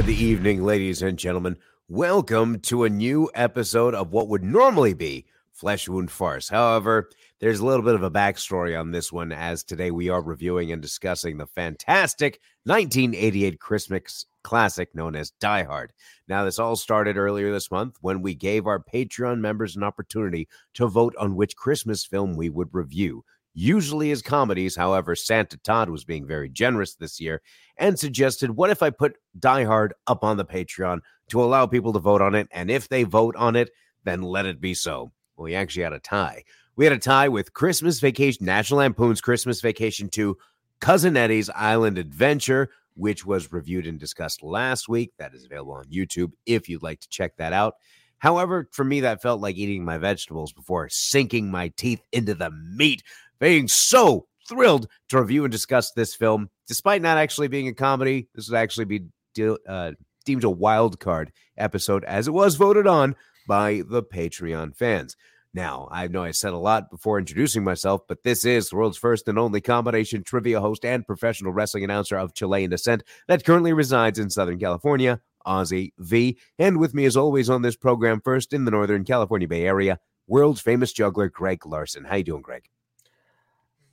[0.00, 1.58] Good evening, ladies and gentlemen.
[1.86, 6.48] Welcome to a new episode of what would normally be Flesh Wound Farce.
[6.48, 10.22] However, there's a little bit of a backstory on this one, as today we are
[10.22, 15.92] reviewing and discussing the fantastic 1988 Christmas classic known as Die Hard.
[16.26, 20.48] Now, this all started earlier this month when we gave our Patreon members an opportunity
[20.74, 23.22] to vote on which Christmas film we would review
[23.54, 24.76] usually as comedies.
[24.76, 27.42] However, Santa Todd was being very generous this year
[27.76, 31.92] and suggested, what if I put Die Hard up on the Patreon to allow people
[31.92, 32.48] to vote on it?
[32.52, 33.70] And if they vote on it,
[34.04, 35.12] then let it be so.
[35.36, 36.44] Well, we actually had a tie.
[36.76, 40.36] We had a tie with Christmas Vacation, National Lampoon's Christmas Vacation 2,
[40.80, 45.12] Cousin Eddie's Island Adventure, which was reviewed and discussed last week.
[45.18, 47.74] That is available on YouTube if you'd like to check that out.
[48.18, 52.50] However, for me, that felt like eating my vegetables before sinking my teeth into the
[52.50, 53.02] meat
[53.40, 56.50] being so thrilled to review and discuss this film.
[56.68, 59.92] Despite not actually being a comedy, this would actually be de- uh,
[60.24, 63.16] deemed a wild card episode as it was voted on
[63.48, 65.16] by the Patreon fans.
[65.52, 68.98] Now, I know I said a lot before introducing myself, but this is the world's
[68.98, 73.72] first and only combination trivia host and professional wrestling announcer of Chilean descent that currently
[73.72, 76.38] resides in Southern California, Ozzy V.
[76.58, 79.98] And with me, as always, on this program, first in the Northern California Bay Area,
[80.28, 82.04] world famous juggler Greg Larson.
[82.04, 82.68] How you doing, Greg?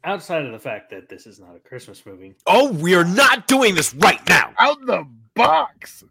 [0.03, 2.35] Outside of the fact that this is not a Christmas movie.
[2.45, 4.53] Oh, we are not doing this right now.
[4.59, 6.03] Out the box.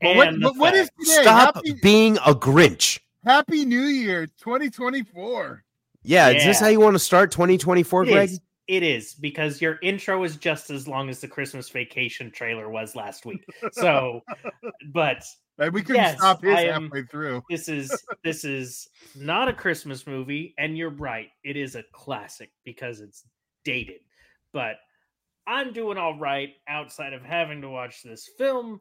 [0.00, 1.22] what, what, what is today?
[1.22, 3.00] Stop Happy, being a Grinch.
[3.24, 5.62] Happy New Year 2024.
[6.02, 6.36] Yeah, yeah.
[6.36, 8.30] is this how you want to start 2024, it Greg?
[8.30, 8.40] Is.
[8.68, 12.94] It is because your intro is just as long as the Christmas vacation trailer was
[12.94, 13.44] last week.
[13.72, 14.20] So,
[14.92, 15.24] but
[15.58, 17.42] we couldn't yes, stop his am, halfway through.
[17.50, 21.28] This is this is not a Christmas movie, and you're right.
[21.44, 23.24] It is a classic because it's
[23.64, 24.00] dated.
[24.52, 24.76] But
[25.46, 28.80] I'm doing all right outside of having to watch this film.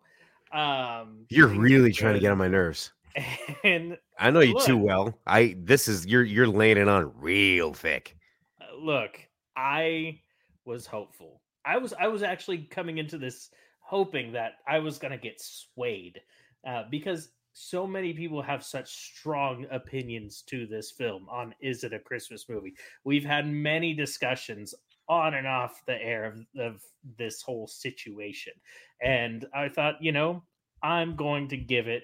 [0.52, 2.92] Um, you're really trying to get on my nerves.
[3.64, 5.14] And I know you look, too well.
[5.28, 8.16] I this is you're you're laying it on real thick.
[8.62, 9.20] Uh, look,
[9.58, 10.22] I
[10.66, 11.42] was hopeful.
[11.66, 13.50] I was I was actually coming into this
[13.82, 16.22] hoping that I was going to get swayed
[16.68, 21.94] uh, because so many people have such strong opinions to this film on is it
[21.94, 22.74] a Christmas movie?
[23.04, 24.74] We've had many discussions
[25.10, 26.82] on and off the air of, of
[27.18, 28.54] this whole situation.
[29.02, 30.44] And I thought, you know,
[30.82, 32.04] I'm going to give it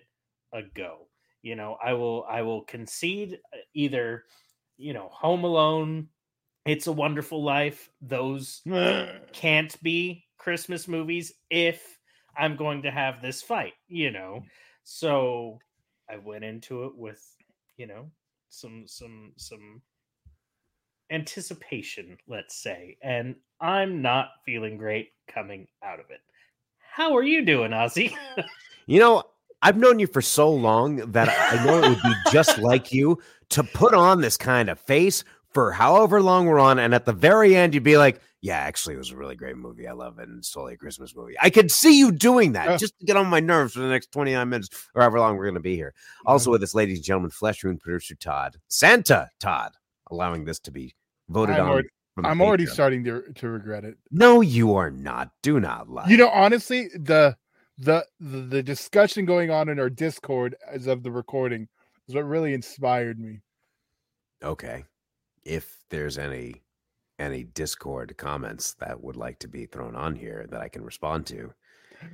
[0.54, 1.08] a go.
[1.42, 4.26] You know, I will I will concede uh, either,
[4.78, 6.10] you know, Home Alone,
[6.66, 8.62] It's a Wonderful Life, those
[9.32, 11.97] can't be Christmas movies if
[12.38, 14.42] I'm going to have this fight, you know.
[14.44, 14.50] Mm.
[14.84, 15.60] So
[16.10, 17.24] I went into it with,
[17.78, 18.10] you know,
[18.50, 19.82] some some some
[21.12, 26.20] anticipation, let's say, and I'm not feeling great coming out of it.
[26.80, 28.16] How are you doing, Ozzy?
[28.86, 29.24] you know,
[29.62, 33.20] I've known you for so long that I know it would be just like you
[33.50, 37.14] to put on this kind of face for however long we're on, and at the
[37.14, 39.88] very end, you'd be like, yeah, actually, it was a really great movie.
[39.88, 40.30] I love it.
[40.30, 41.36] And it's totally a Christmas movie.
[41.42, 43.88] I could see you doing that uh, just to get on my nerves for the
[43.88, 45.94] next 29 minutes or however long we're going to be here.
[46.26, 49.72] Also, with us, ladies and gentlemen, Flesh Wound producer Todd, Santa Todd,
[50.12, 50.94] allowing this to be
[51.30, 51.70] voted I'm on.
[51.70, 51.90] Already,
[52.24, 53.98] I'm already starting to, to regret it.
[54.12, 55.32] No, you are not.
[55.42, 56.08] Do not lie.
[56.08, 57.36] You know, honestly, the,
[57.80, 61.68] the the the discussion going on in our Discord as of the recording
[62.08, 63.40] is what really inspired me.
[64.44, 64.84] Okay.
[65.44, 66.64] If there's any
[67.20, 71.26] any Discord comments that would like to be thrown on here that I can respond
[71.28, 71.54] to.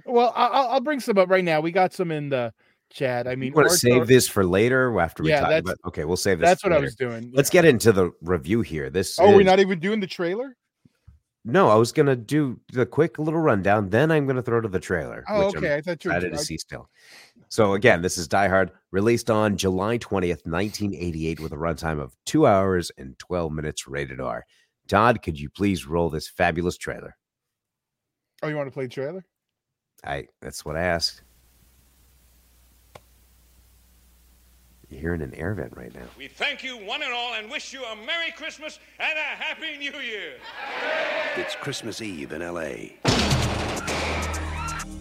[0.06, 1.60] Well, I'll, I'll bring some up right now.
[1.60, 2.54] We got some in the
[2.90, 3.28] chat.
[3.28, 5.78] I mean, you want to save this for later after we yeah, talk about.
[5.88, 6.48] Okay, we'll save this.
[6.48, 6.82] That's what later.
[6.82, 7.32] I was doing.
[7.34, 8.90] Let's get into the review here.
[8.90, 9.20] This.
[9.20, 9.36] Oh, is...
[9.36, 10.56] we're not even doing the trailer.
[11.46, 13.90] No, I was gonna do the quick little rundown.
[13.90, 15.26] Then I'm gonna throw to the trailer.
[15.28, 15.74] Oh, okay.
[15.74, 16.90] I'm i thought you were excited to see still.
[17.50, 22.16] So again, this is Die Hard, released on July 20th, 1988, with a runtime of
[22.26, 24.46] two hours and 12 minutes, rated R.
[24.88, 27.16] Todd, could you please roll this fabulous trailer?
[28.42, 29.26] Oh, you want to play trailer?
[30.06, 31.22] I that's what I asked.
[34.90, 36.06] You're hearing an air vent right now.
[36.18, 39.78] We thank you one and all and wish you a Merry Christmas and a Happy
[39.78, 40.34] New Year.
[41.36, 42.92] It's Christmas Eve in LA.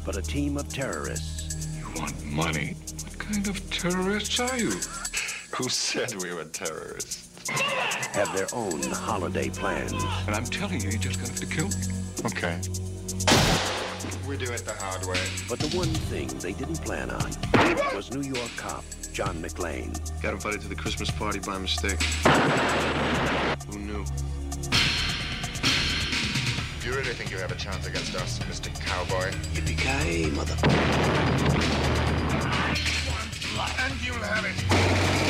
[0.05, 1.77] But a team of terrorists.
[1.77, 2.77] You want money?
[3.03, 4.71] What kind of terrorists are you?
[5.57, 7.32] Who said we were terrorists?
[7.51, 9.93] Have their own holiday plans.
[10.27, 11.75] And I'm telling you, you're just going to have to kill me.
[12.27, 12.61] Okay.
[14.29, 15.19] We do it the hard way.
[15.49, 17.31] But the one thing they didn't plan on
[17.95, 19.93] was New York cop John McClane.
[20.23, 22.03] Got invited to the Christmas party by mistake.
[23.71, 24.05] Who knew?
[26.81, 28.75] Do You really think you have a chance against us, Mr.
[28.81, 29.31] Cowboy?
[29.55, 30.57] Yippee-ki-yay, mother...
[33.79, 35.22] And you'll have it.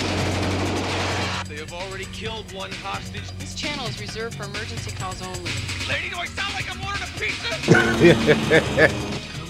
[1.63, 3.23] They have already killed one hostage.
[3.39, 5.53] This channel is reserved for emergency calls only.
[5.89, 7.55] Lady, do I sound like I'm ordering a pizza?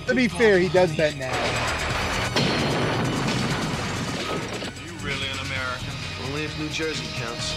[0.06, 1.32] To be fair, he does that now.
[4.84, 5.88] you really an American?
[6.28, 7.54] Only if New Jersey counts.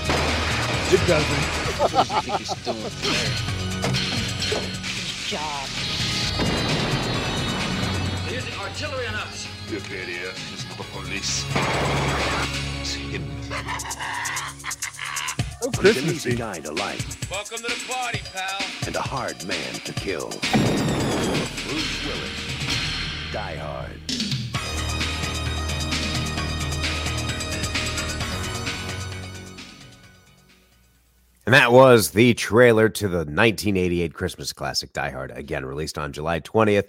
[0.94, 1.44] It doesn't.
[1.92, 3.31] What do you think he's doing there?
[5.28, 5.68] Job.
[8.24, 9.55] They're using artillery on us.
[9.69, 10.33] You idiot.
[10.53, 11.44] It's not the police.
[12.81, 13.25] It's him.
[15.63, 16.35] Oh, He's an easy Christmassy.
[16.35, 17.01] guy to like
[17.31, 18.59] Welcome to the party, pal.
[18.85, 20.29] and a hard man to kill.
[20.29, 23.31] Bruce Willis.
[23.33, 24.01] Die Hard.
[31.45, 36.12] And that was the trailer to the 1988 Christmas classic Die Hard, again released on
[36.12, 36.88] July 20th,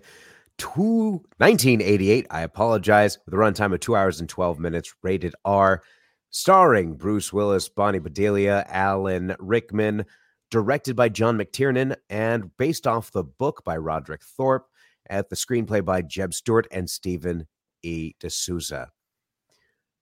[0.58, 2.26] two, 1988.
[2.30, 3.18] I apologize.
[3.24, 5.82] With a runtime of two hours and 12 minutes, rated R,
[6.30, 10.04] starring Bruce Willis, Bonnie Bedelia, Alan Rickman,
[10.50, 14.66] directed by John McTiernan, and based off the book by Roderick Thorp,
[15.10, 17.46] at the screenplay by Jeb Stewart and Stephen
[17.82, 18.14] E.
[18.20, 18.88] D'Souza.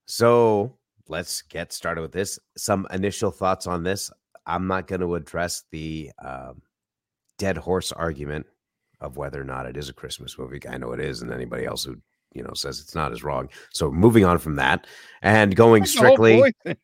[0.06, 0.78] So
[1.08, 2.38] let's get started with this.
[2.56, 4.10] Some initial thoughts on this.
[4.46, 6.62] I'm not going to address the um,
[7.38, 8.46] dead horse argument
[9.04, 10.60] of whether or not it is a Christmas movie.
[10.68, 11.96] I know it is, and anybody else who
[12.32, 13.48] you know says it's not is wrong.
[13.72, 14.86] So moving on from that
[15.22, 16.40] and going That's the strictly.
[16.40, 16.56] point.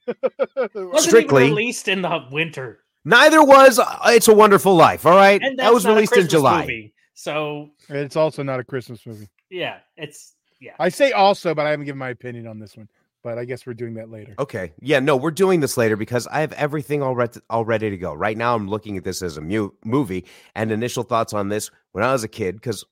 [0.75, 5.07] Wasn't Strictly- released in the winter, Neither was uh, It's a Wonderful Life.
[5.07, 6.61] All right, and that was released in July.
[6.63, 6.93] movie.
[7.15, 9.27] So it's also not a Christmas movie.
[9.51, 10.73] yeah, it's yeah.
[10.79, 12.89] I say also, but I haven't given my opinion on this one.
[13.23, 14.35] But I guess we're doing that later.
[14.39, 14.73] Okay.
[14.81, 17.99] Yeah, no, we're doing this later because I have everything all, re- all ready to
[17.99, 18.15] go.
[18.15, 20.25] Right now, I'm looking at this as a mu- movie
[20.55, 22.83] and initial thoughts on this when I was a kid, because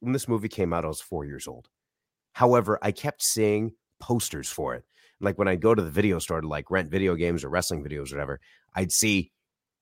[0.00, 1.68] when this movie came out, I was four years old.
[2.32, 4.84] However, I kept seeing posters for it.
[5.20, 7.84] Like when I go to the video store to like rent video games or wrestling
[7.84, 8.40] videos or whatever,
[8.74, 9.32] I'd see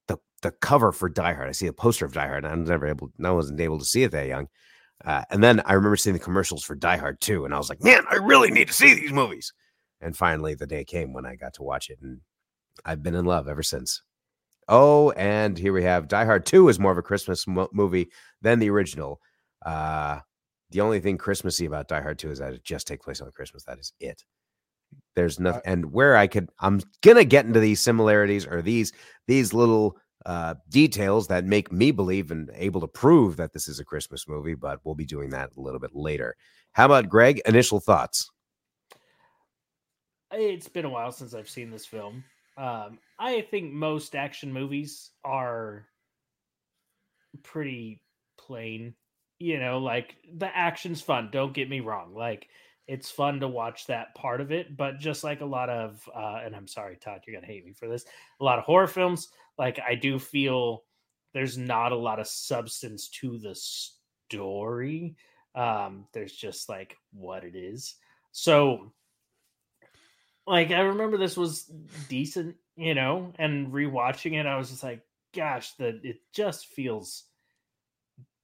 [0.09, 1.49] the the cover for Die Hard.
[1.49, 3.79] I see a poster of Die Hard, and I was never able, I wasn't able
[3.79, 4.49] to see it that young.
[5.05, 7.69] Uh, and then I remember seeing the commercials for Die Hard 2, and I was
[7.69, 9.53] like, man, I really need to see these movies.
[10.03, 12.21] And finally, the day came when I got to watch it, and
[12.85, 14.03] I've been in love ever since.
[14.69, 18.11] Oh, and here we have Die Hard 2 is more of a Christmas mo- movie
[18.43, 19.21] than the original.
[19.65, 20.21] Uh,
[20.71, 23.31] the only thing Christmassy about Die Hard 2 is that it just takes place on
[23.33, 23.65] Christmas.
[23.65, 24.25] That is it.
[25.15, 28.93] There's nothing, and where I could, I'm gonna get into these similarities or these
[29.27, 29.97] these little
[30.27, 34.29] uh, details that make me believe and able to prove that this is a Christmas
[34.29, 34.55] movie.
[34.55, 36.37] But we'll be doing that a little bit later.
[36.73, 37.41] How about Greg?
[37.47, 38.31] Initial thoughts?
[40.33, 42.25] It's been a while since I've seen this film.
[42.57, 45.87] Um, I think most action movies are
[47.43, 48.03] pretty
[48.39, 48.95] plain.
[49.39, 51.31] You know, like the action's fun.
[51.33, 52.15] Don't get me wrong.
[52.15, 52.49] Like
[52.87, 56.41] it's fun to watch that part of it, but just like a lot of, uh,
[56.45, 58.05] and I'm sorry, Todd, you're gonna hate me for this.
[58.41, 60.85] A lot of horror films, like I do feel
[61.33, 65.17] there's not a lot of substance to the story.
[65.55, 67.95] Um, there's just like what it is.
[68.33, 68.93] So
[70.47, 71.71] like I remember this was
[72.09, 75.01] decent, you know, and rewatching it, I was just like,
[75.35, 77.25] gosh, that it just feels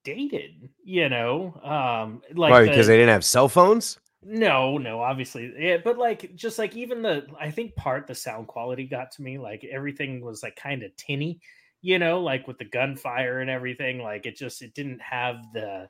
[0.05, 1.55] dated, you know.
[1.63, 2.63] Um like Why?
[2.63, 3.99] the- Because they didn't have cell phones.
[4.23, 5.53] no, no, obviously.
[5.59, 9.23] Yeah, but like just like even the I think part the sound quality got to
[9.23, 9.39] me.
[9.39, 11.41] Like everything was like kind of tinny,
[11.83, 13.99] you know, like with the gunfire and everything.
[14.03, 15.89] Like it just it didn't have the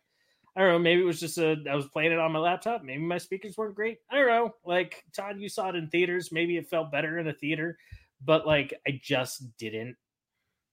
[0.58, 2.82] I don't know, maybe it was just a I was playing it on my laptop.
[2.82, 3.98] Maybe my speakers weren't great.
[4.10, 4.54] I don't know.
[4.64, 6.32] Like Todd, you saw it in theaters.
[6.32, 7.78] Maybe it felt better in a theater,
[8.24, 9.96] but like I just didn't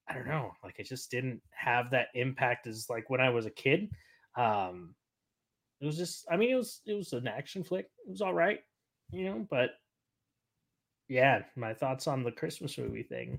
[0.08, 0.52] I don't know.
[0.64, 3.88] Like I just didn't have that impact as like when I was a kid.
[4.36, 4.94] Um
[5.80, 8.34] it was just i mean it was it was an action flick it was all
[8.34, 8.60] right
[9.10, 9.70] you know but
[11.08, 13.38] yeah my thoughts on the christmas movie thing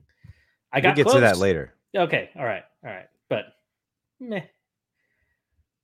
[0.72, 1.74] i got we'll get to that later.
[1.96, 3.46] okay all right all right but
[4.20, 4.42] meh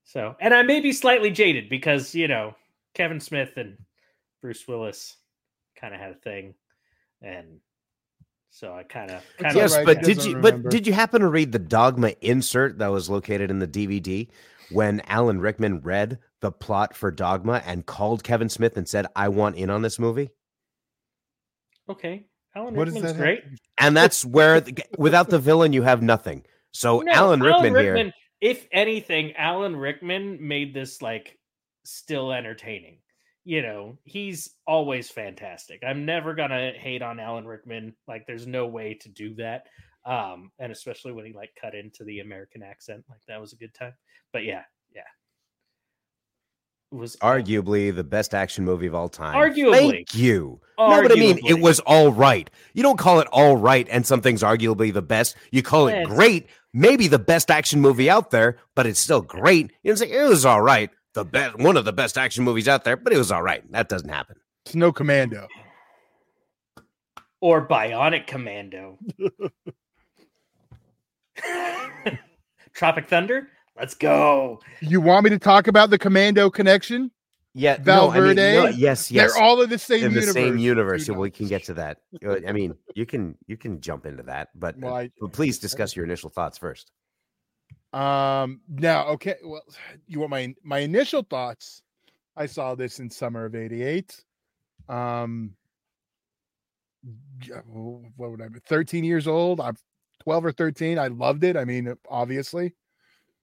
[0.04, 2.54] so and i may be slightly jaded because you know
[2.94, 3.76] kevin smith and
[4.40, 5.16] bruce willis
[5.80, 6.54] kind of had a thing
[7.22, 7.58] and
[8.50, 10.38] so i kind of It's kind all of Yes, right, but did doesn't you?
[10.38, 14.28] But did you happen to read the dogma insert that was located in the DVD
[14.70, 19.28] when Alan Rickman read the plot for Dogma and called Kevin Smith and said, "I
[19.28, 20.30] want in on this movie"?
[21.88, 25.72] okay alan What does rickman's that great have- And that's where, the, without the villain,
[25.72, 26.44] you have nothing.
[26.72, 28.12] So No, Alan Rickman here.
[28.44, 31.38] If anything, Alan Rickman made this like
[31.86, 32.98] still entertaining.
[33.46, 35.82] You know, he's always fantastic.
[35.82, 37.96] I'm never gonna hate on Alan Rickman.
[38.06, 39.68] Like, there's no way to do that.
[40.04, 43.56] Um, and especially when he like cut into the American accent, like that was a
[43.56, 43.94] good time.
[44.30, 45.04] But yeah, yeah.
[46.94, 49.34] It was Arguably the best action movie of all time.
[49.34, 49.90] Arguably.
[49.90, 50.60] Thank you.
[50.78, 52.48] No, but I mean, it was all right.
[52.72, 55.34] You don't call it all right and something's arguably the best.
[55.50, 59.72] You call it great, maybe the best action movie out there, but it's still great.
[59.82, 60.88] You know, say it was all right.
[61.14, 63.68] The best, one of the best action movies out there, but it was all right.
[63.72, 64.36] That doesn't happen.
[64.64, 65.48] It's no commando.
[67.40, 68.98] or Bionic Commando.
[72.72, 74.60] Tropic Thunder, let's go.
[74.80, 77.10] You want me to talk about the commando connection?
[77.56, 78.52] Yeah, no, I mean, Val Verde?
[78.56, 79.32] no, yes, yes.
[79.32, 80.34] They're all in the same in the universe.
[80.34, 81.08] same universe.
[81.08, 81.98] We can get to that.
[82.26, 85.94] I mean, you can you can jump into that, but, Well, I- but please discuss
[85.94, 86.90] your initial thoughts first.
[87.92, 89.62] Um now okay, well
[90.08, 91.82] you want my my initial thoughts.
[92.36, 94.24] I saw this in summer of 88.
[94.88, 95.54] Um
[97.66, 99.60] what would I be 13 years old?
[99.60, 99.76] I'm
[100.24, 100.98] 12 or 13.
[100.98, 101.56] I loved it.
[101.56, 102.74] I mean, obviously,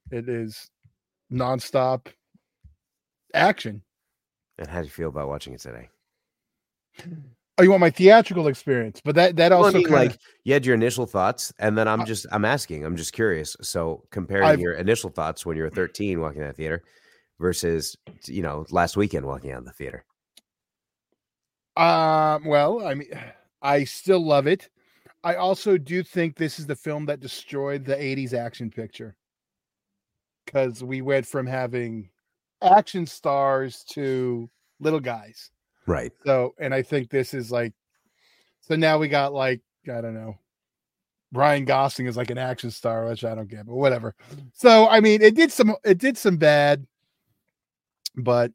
[0.10, 0.70] it is
[1.32, 2.08] nonstop
[3.34, 3.82] action.
[4.58, 5.90] And how do you feel about watching it today?
[7.58, 10.20] Oh, you want my theatrical experience, but that that Well, I also mean, kinda- like
[10.44, 13.56] you had your initial thoughts, and then I'm just I'm asking, I'm just curious.
[13.62, 16.84] So comparing I've- your initial thoughts when you were 13 walking out of the theater
[17.40, 20.06] versus you know last weekend walking out of the theater.
[21.78, 23.10] Um, well, I mean,
[23.62, 24.70] I still love it.
[25.24, 29.16] I also do think this is the film that destroyed the 80s action picture.
[30.46, 32.10] Because we went from having
[32.62, 35.52] action stars to little guys.
[35.88, 36.12] Right.
[36.26, 37.74] So, and I think this is like,
[38.62, 40.38] so now we got like, I don't know,
[41.32, 44.16] Ryan Gosling is like an action star, which I don't get, but whatever.
[44.54, 46.86] So, I mean, it did some, it did some bad,
[48.16, 48.52] but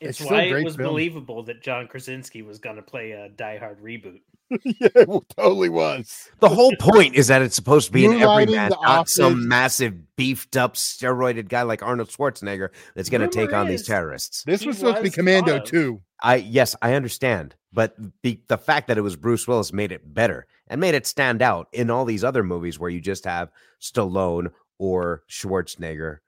[0.00, 0.88] It's, It's still a why it was film.
[0.90, 4.20] believable that John Krasinski was going to play a Die Hard reboot.
[4.64, 6.28] yeah, it totally was.
[6.40, 9.48] The whole point is that it's supposed to be an Moonlighting, everyman, The not some
[9.48, 13.86] massive beefed up steroided guy like Arnold Schwarzenegger that's going to take Rumor on these
[13.86, 14.44] terrorists.
[14.44, 15.68] This He was supposed to be Commando thought of.
[15.68, 16.02] too.
[16.22, 20.14] I yes, I understand, but the the fact that it was Bruce Willis made it
[20.14, 23.50] better and made it stand out in all these other movies where you just have
[23.80, 26.18] Stallone or Schwarzenegger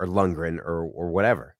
[0.00, 1.56] or Lundgren or or whatever.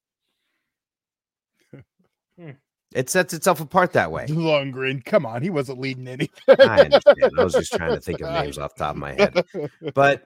[2.94, 4.26] It sets itself apart that way.
[4.26, 6.28] Lundgren, come on, he wasn't leading anything.
[6.48, 7.32] I understand.
[7.38, 9.44] I was just trying to think of names off the top of my head.
[9.94, 10.24] But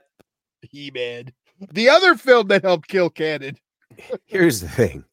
[0.63, 1.33] he man.
[1.73, 3.59] The other film that helped kill Cannon.
[4.25, 5.05] here's the thing.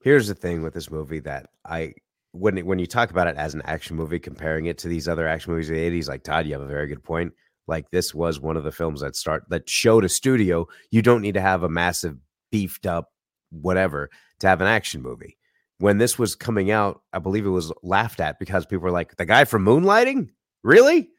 [0.00, 1.92] Here's the thing with this movie that I
[2.32, 5.28] when when you talk about it as an action movie, comparing it to these other
[5.28, 7.32] action movies of the '80s, like Todd, you have a very good point.
[7.66, 11.22] Like this was one of the films that start that showed a studio you don't
[11.22, 12.16] need to have a massive
[12.50, 13.12] beefed up
[13.50, 14.10] whatever
[14.40, 15.36] to have an action movie.
[15.78, 19.16] When this was coming out, I believe it was laughed at because people were like,
[19.16, 20.30] "The guy from Moonlighting,
[20.62, 21.10] really?"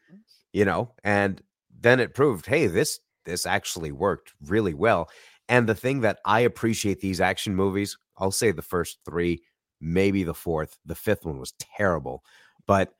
[0.52, 1.40] You know, and
[1.80, 5.10] then it proved, hey, this this actually worked really well.
[5.48, 9.42] And the thing that I appreciate these action movies, I'll say the first three,
[9.80, 10.78] maybe the fourth.
[10.86, 12.24] The fifth one was terrible,
[12.66, 12.94] but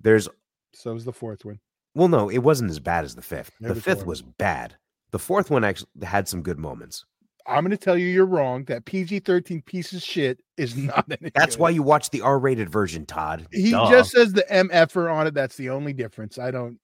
[0.00, 0.28] there's
[0.72, 1.60] So was the fourth one.
[1.94, 3.52] well, no, it wasn't as bad as the fifth.
[3.60, 4.76] The fifth was bad.
[5.12, 7.04] The fourth one actually had some good moments.
[7.46, 8.64] I'm going to tell you you're wrong.
[8.64, 11.60] That PG-13 piece of shit is not That's good.
[11.62, 13.46] why you watch the R-rated version, Todd.
[13.52, 13.90] he Duh.
[13.90, 15.34] just says the MFer on it.
[15.34, 16.38] That's the only difference.
[16.38, 16.78] I don't.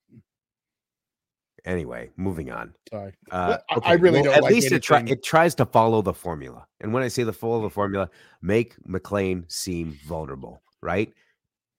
[1.64, 2.10] anyway.
[2.16, 2.74] Moving on.
[2.90, 3.12] Sorry.
[3.30, 6.02] Uh, I- I really well, don't At like least it try, it tries to follow
[6.02, 8.08] the formula, and when I say the follow the formula,
[8.42, 11.12] make McClane seem vulnerable, right?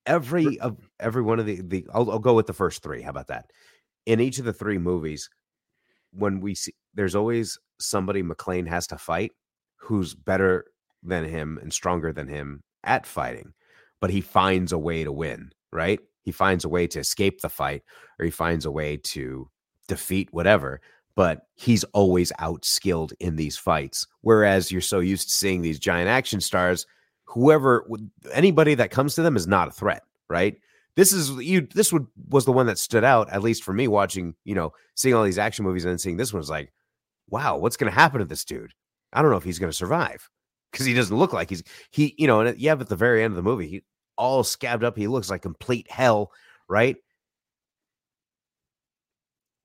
[0.07, 3.01] Every of every one of the the I'll, I'll go with the first three.
[3.03, 3.51] How about that?
[4.07, 5.29] In each of the three movies,
[6.11, 9.31] when we see there's always somebody McClane has to fight
[9.77, 10.65] who's better
[11.03, 13.53] than him and stronger than him at fighting,
[13.99, 15.99] but he finds a way to win, right?
[16.21, 17.81] He finds a way to escape the fight,
[18.19, 19.49] or he finds a way to
[19.87, 20.79] defeat whatever
[21.15, 26.09] but he's always outskilled in these fights whereas you're so used to seeing these giant
[26.09, 26.85] action stars
[27.25, 27.85] whoever
[28.31, 30.55] anybody that comes to them is not a threat right
[30.95, 33.87] this is you this would was the one that stood out at least for me
[33.87, 36.71] watching you know seeing all these action movies and seeing this one was like
[37.29, 38.73] wow what's going to happen to this dude
[39.13, 40.29] i don't know if he's going to survive
[40.71, 43.23] because he doesn't look like he's he you know and you have at the very
[43.23, 43.83] end of the movie he
[44.17, 46.31] all scabbed up he looks like complete hell
[46.67, 46.97] right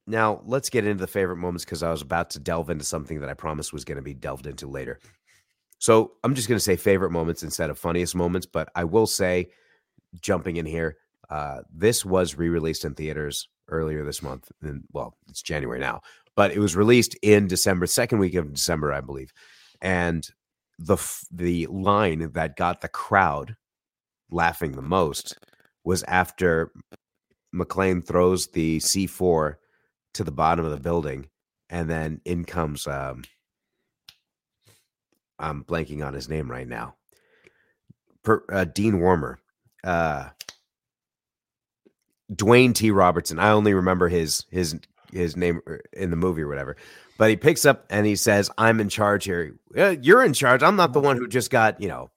[0.07, 3.21] now, let's get into the favorite moments because I was about to delve into something
[3.21, 5.01] that I promised was going to be delved into later.
[5.79, 9.07] So I'm just going to say favorite moments instead of funniest moments, but I will
[9.07, 9.51] say,
[10.21, 10.97] jumping in here,
[11.29, 14.51] uh, this was re released in theaters earlier this month.
[14.63, 16.03] And well, it's January now,
[16.37, 19.33] but it was released in December, second week of December, I believe.
[19.81, 20.29] And
[20.79, 20.99] the
[21.33, 23.57] the line that got the crowd
[24.31, 25.39] laughing the most
[25.85, 26.71] was after
[27.55, 29.55] McClane throws the C4
[30.15, 31.29] to the bottom of the building,
[31.71, 33.23] and then in comes um,
[35.39, 36.97] I'm blanking on his name right now.
[38.23, 39.39] Per, uh, Dean Warmer,
[39.85, 40.31] uh,
[42.31, 42.91] Dwayne T.
[42.91, 43.39] Robertson.
[43.39, 44.79] I only remember his his
[45.17, 46.77] his name er, in the movie or whatever.
[47.19, 49.57] But he picks up and he says, "I'm in charge here.
[49.77, 50.63] "Uh, You're in charge.
[50.63, 52.11] I'm not the one who just got you know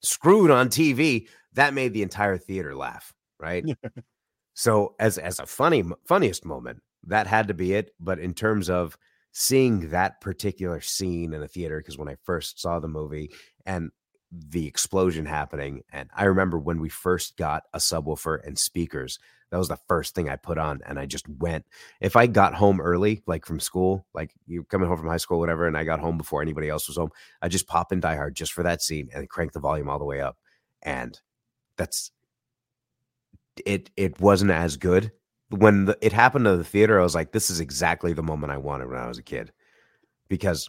[0.00, 3.64] screwed on TV." That made the entire theater laugh, right?
[4.54, 7.94] so as as a funny funniest moment, that had to be it.
[8.00, 8.96] But in terms of
[9.32, 13.32] seeing that particular scene in a theater, because when I first saw the movie
[13.66, 13.90] and
[14.30, 19.18] the explosion happening, and I remember when we first got a subwoofer and speakers,
[19.54, 21.64] that was the first thing I put on, and I just went.
[22.00, 25.38] If I got home early, like from school, like you coming home from high school,
[25.38, 28.16] whatever, and I got home before anybody else was home, I just pop in Die
[28.16, 30.38] Hard just for that scene and crank the volume all the way up,
[30.82, 31.16] and
[31.76, 32.10] that's
[33.64, 33.90] it.
[33.96, 35.12] It wasn't as good
[35.50, 36.98] when the, it happened to the theater.
[36.98, 39.52] I was like, this is exactly the moment I wanted when I was a kid,
[40.26, 40.68] because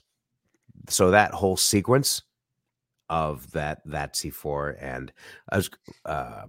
[0.90, 2.22] so that whole sequence
[3.10, 5.12] of that that C4 and
[6.06, 6.46] uh,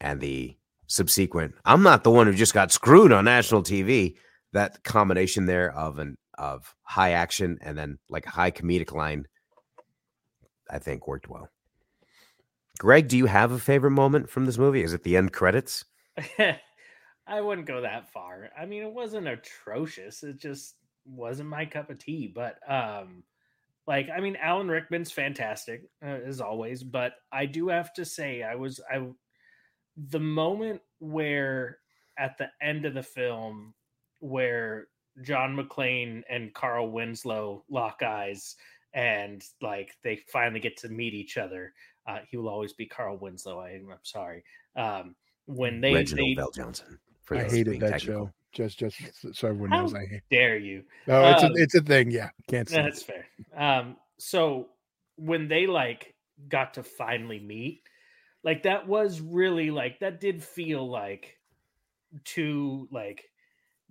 [0.00, 0.56] and the
[0.88, 4.16] subsequent I'm not the one who just got screwed on national TV
[4.52, 9.26] that combination there of an of high action and then like a high comedic line
[10.70, 11.48] I think worked well.
[12.78, 14.82] Greg, do you have a favorite moment from this movie?
[14.82, 15.84] Is it the end credits?
[16.38, 18.50] I wouldn't go that far.
[18.58, 20.22] I mean, it wasn't atrocious.
[20.22, 22.32] It just wasn't my cup of tea.
[22.32, 23.24] But um,
[23.86, 26.82] like, I mean, Alan Rickman's fantastic uh, as always.
[26.82, 29.06] But I do have to say, I was I
[30.10, 31.78] the moment where
[32.18, 33.74] at the end of the film
[34.20, 34.88] where
[35.22, 38.56] John McClane and Carl Winslow lock eyes
[38.94, 41.72] and like they finally get to meet each other.
[42.06, 43.60] Uh, he will always be Carl Winslow.
[43.60, 44.42] I, I'm sorry.
[44.76, 45.14] Um,
[45.46, 46.98] when they, Reginald they VelJohnson.
[47.22, 48.26] For I hated that technical.
[48.26, 48.32] show.
[48.52, 48.96] Just, just
[49.34, 50.22] so everyone How knows, I hate.
[50.30, 50.82] dare you?
[51.06, 52.10] No, it's Um, a, it's a thing.
[52.10, 52.76] Yeah, can't say.
[52.82, 53.26] That's fair.
[53.54, 54.68] Um, so
[55.16, 56.14] when they like
[56.48, 57.82] got to finally meet,
[58.44, 61.38] like that was really like that did feel like
[62.24, 63.24] two like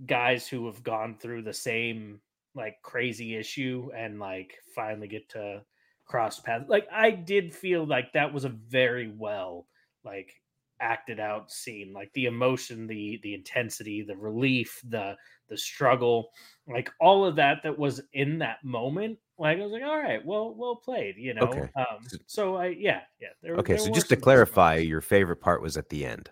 [0.05, 2.19] guys who have gone through the same
[2.55, 5.61] like crazy issue and like finally get to
[6.05, 6.65] cross paths.
[6.67, 9.67] Like I did feel like that was a very well
[10.03, 10.33] like
[10.79, 15.15] acted out scene like the emotion the the intensity the relief the
[15.49, 16.29] the struggle
[16.67, 20.25] like all of that that was in that moment like i was like all right
[20.25, 21.69] well well played you know Okay.
[21.75, 24.89] um so i yeah yeah there, Okay, there so just to clarify, moments.
[24.89, 26.29] your favorite part was at the end.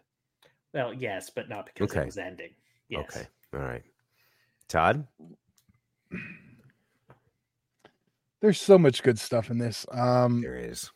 [0.74, 2.02] well yes but not because Okay.
[2.02, 2.52] it was ending
[2.90, 3.28] yes Okay.
[3.54, 3.84] All right.
[4.68, 5.06] Todd?
[8.42, 9.86] There's so much good stuff in this.
[9.92, 10.92] Um, There is.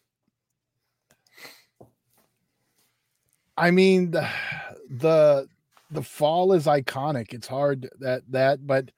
[3.57, 4.27] I mean, the,
[4.89, 5.47] the
[5.91, 7.33] the fall is iconic.
[7.33, 8.91] It's hard that that, but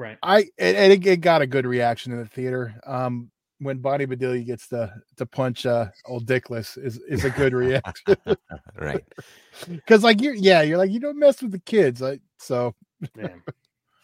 [0.00, 2.74] right I and it, it got a good reaction in the theater.
[2.86, 7.52] Um, when Bonnie Bedelia gets to to punch uh old Dickless is is a good
[7.52, 8.16] reaction
[8.78, 9.04] Right.
[9.68, 12.74] because like you're yeah you're like you don't mess with the kids like so.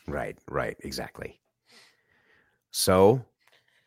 [0.08, 1.40] Right, right, exactly.
[2.70, 3.24] So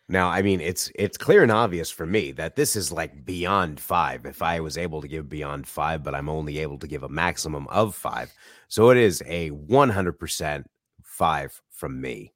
[0.09, 3.79] now, I mean, it's it's clear and obvious for me that this is like beyond
[3.79, 4.25] five.
[4.25, 7.09] If I was able to give beyond five, but I'm only able to give a
[7.09, 8.33] maximum of five,
[8.67, 10.67] so it is a 100 percent
[11.19, 12.33] five from me.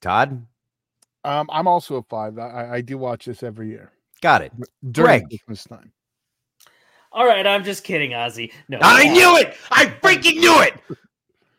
[0.00, 0.46] Todd,
[1.24, 2.38] um I'm also a five.
[2.38, 3.90] I, I- I do watch this every year
[4.22, 4.52] got it.
[4.92, 5.28] during Greg.
[5.28, 5.92] Christmas time.
[7.12, 9.54] all right i'm just kidding ozzy no I uh, knew it.
[9.70, 10.74] I freaking knew it.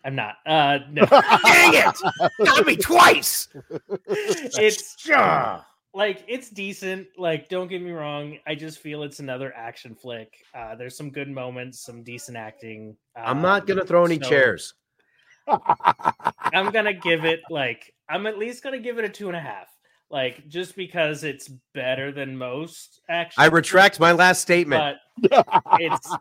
[0.03, 1.05] i'm not uh no
[1.43, 1.95] Dang it!
[2.43, 3.49] Got me twice.
[4.07, 5.61] it's Yeah.
[5.93, 10.33] like it's decent like don't get me wrong i just feel it's another action flick
[10.55, 14.27] uh there's some good moments some decent acting I'm not um, gonna throw any so
[14.29, 14.73] chairs.
[16.53, 19.39] i'm gonna give it like i'm at least gonna give it a two and a
[19.39, 19.67] half
[20.09, 24.97] like just because it's better than most action I retract my last statement.
[25.21, 26.15] but it's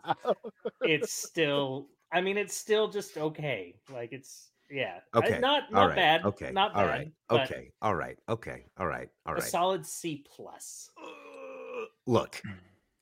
[0.81, 5.87] it's still i mean it's still just okay like it's yeah I- Okay, not not
[5.87, 5.95] right.
[5.95, 6.51] bad Okay.
[6.51, 7.11] not bad all right.
[7.31, 7.71] Okay.
[7.81, 8.17] All right.
[8.27, 8.65] Okay.
[8.77, 9.09] All right.
[9.25, 12.41] All a solid c plus uh, Look,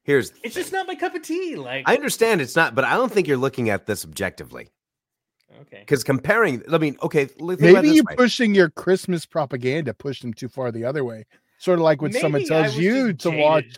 [0.03, 2.93] here's it's just not my cup of tea like I understand it's not, but I
[2.95, 4.69] don't think you're looking at this objectively
[5.61, 6.63] okay because comparing.
[6.71, 8.15] I mean, okay, think Maybe this you're way.
[8.15, 11.25] pushing your Christmas propaganda, push them too far the other way.
[11.59, 13.77] Sort of like when someone Maybe I tells you just to watch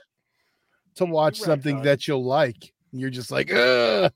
[0.96, 1.86] to watch right, something Todd.
[1.86, 2.74] that you'll like.
[2.92, 4.12] You're just like, Ugh.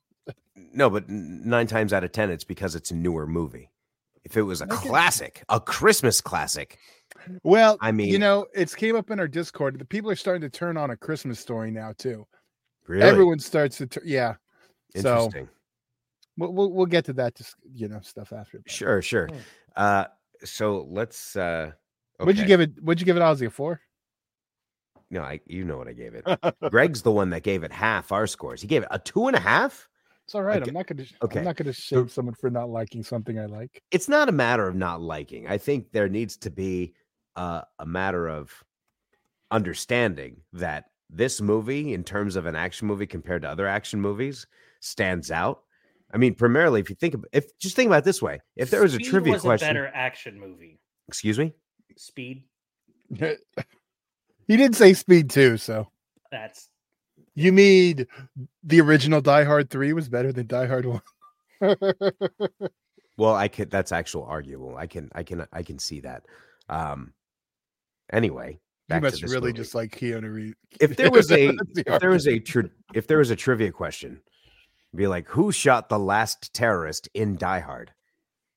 [0.73, 3.69] No, but nine times out of ten, it's because it's a newer movie.
[4.23, 4.87] If it was a Okay.
[4.87, 6.77] classic, a Christmas classic,
[7.43, 9.79] well, I mean- you know, it's came up in our Discord.
[9.79, 12.25] The people are starting to turn on a Christmas story now too.
[12.87, 14.35] really, Everyone starts to, tur- yeah.
[14.95, 15.49] So Interesting.
[16.39, 18.59] We'll, we'll we'll get to that, just you know, stuff after.
[18.59, 19.29] but- Sure, sure.
[19.75, 20.05] Uh,
[20.43, 21.35] so let's.
[21.35, 21.71] Uh,
[22.17, 22.71] What'd you give it?
[22.81, 23.47] What'd you give it, Ozzy?
[23.47, 23.79] A four?
[25.11, 25.39] No, I.
[25.45, 26.25] You know what I gave it.
[26.71, 28.61] Greg's the one that gave it half our scores.
[28.61, 29.87] He gave it a two and a half.
[30.25, 30.61] It's all right.
[30.61, 30.69] Okay.
[30.69, 31.05] I'm not gonna.
[31.23, 31.39] Okay.
[31.39, 33.81] I'm not gonna shame someone for not liking something I like.
[33.91, 35.47] It's not a matter of not liking.
[35.47, 36.93] I think there needs to be
[37.35, 38.51] uh, a matter of
[39.51, 44.45] understanding that this movie, in terms of an action movie compared to other action movies,
[44.79, 45.63] stands out.
[46.11, 48.69] I mean, primarily, if you think, of, if just think about it this way, if
[48.69, 50.79] there was a Speed trivia was question, a better action movie.
[51.07, 51.53] excuse me,
[51.97, 52.43] Speed.
[53.17, 55.87] he did say Speed too, so
[56.31, 56.69] That's
[57.35, 58.07] you mean
[58.63, 61.01] the original Die Hard three was better than Die Hard one?
[63.19, 63.69] Well, I could.
[63.69, 64.77] That's actual arguable.
[64.77, 65.11] I can.
[65.13, 65.45] I can.
[65.51, 66.23] I can see that.
[66.69, 67.11] Um.
[68.13, 69.57] Anyway, you back to must this really movie.
[69.57, 70.55] just like Keanu Reeves.
[70.79, 72.47] If there was a, the if there was a, argument.
[72.47, 74.21] tri- if there was a trivia question,
[74.95, 77.91] be like, who shot the last terrorist in Die Hard?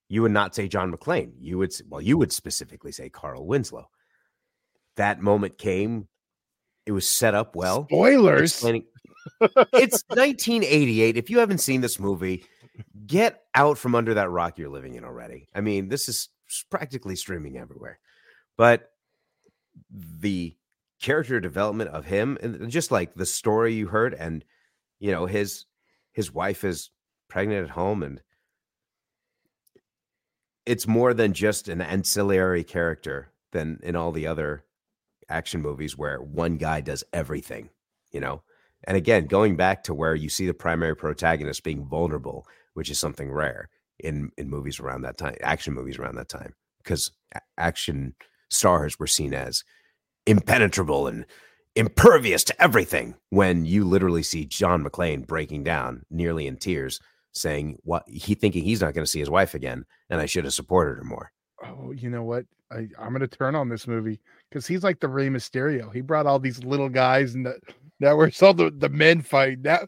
[0.09, 1.33] You would not say John McClane.
[1.39, 1.75] You would.
[1.89, 3.89] Well, you would specifically say Carl Winslow.
[4.97, 6.09] That moment came.
[6.85, 7.87] It was set up well.
[7.87, 8.53] spoilers.
[8.53, 8.87] explaining-
[9.73, 11.17] it's 1988.
[11.17, 12.45] If you haven't seen this movie,
[13.07, 15.49] get out from under that rock you're living in already.
[15.55, 16.29] I mean, this is
[16.71, 17.99] practically streaming everywhere.
[18.57, 18.91] But
[19.91, 20.57] the
[21.01, 24.45] character development of him and just like the story you heard and
[25.01, 25.65] you know his
[26.13, 26.91] his wife is
[27.29, 28.21] pregnant at home and
[30.65, 34.65] it's more than just an ancillary character than in all the other
[35.29, 37.71] action movies where one guy does everything,
[38.13, 38.43] you know.
[38.85, 42.99] And again, going back to where you see the primary protagonist being vulnerable, which is
[42.99, 47.13] something rare in in movies around that time, action movies around that time, because
[47.57, 48.15] action
[48.51, 49.65] stars were seen as
[50.27, 51.27] impenetrable and
[51.77, 53.15] impervious to everything.
[53.31, 57.01] When you literally see John McClane breaking down, nearly in tears,
[57.33, 60.45] saying what he thinking he's not going to see his wife again, and I should
[60.45, 61.33] have supported her more.
[61.65, 62.45] oh, you know what?
[62.71, 65.93] I, I'm gonna turn on this movie because he's like the Rey Mysterio.
[65.93, 67.57] He brought all these little guys and that
[68.01, 69.61] that were saw the, the men fight.
[69.61, 69.81] Now,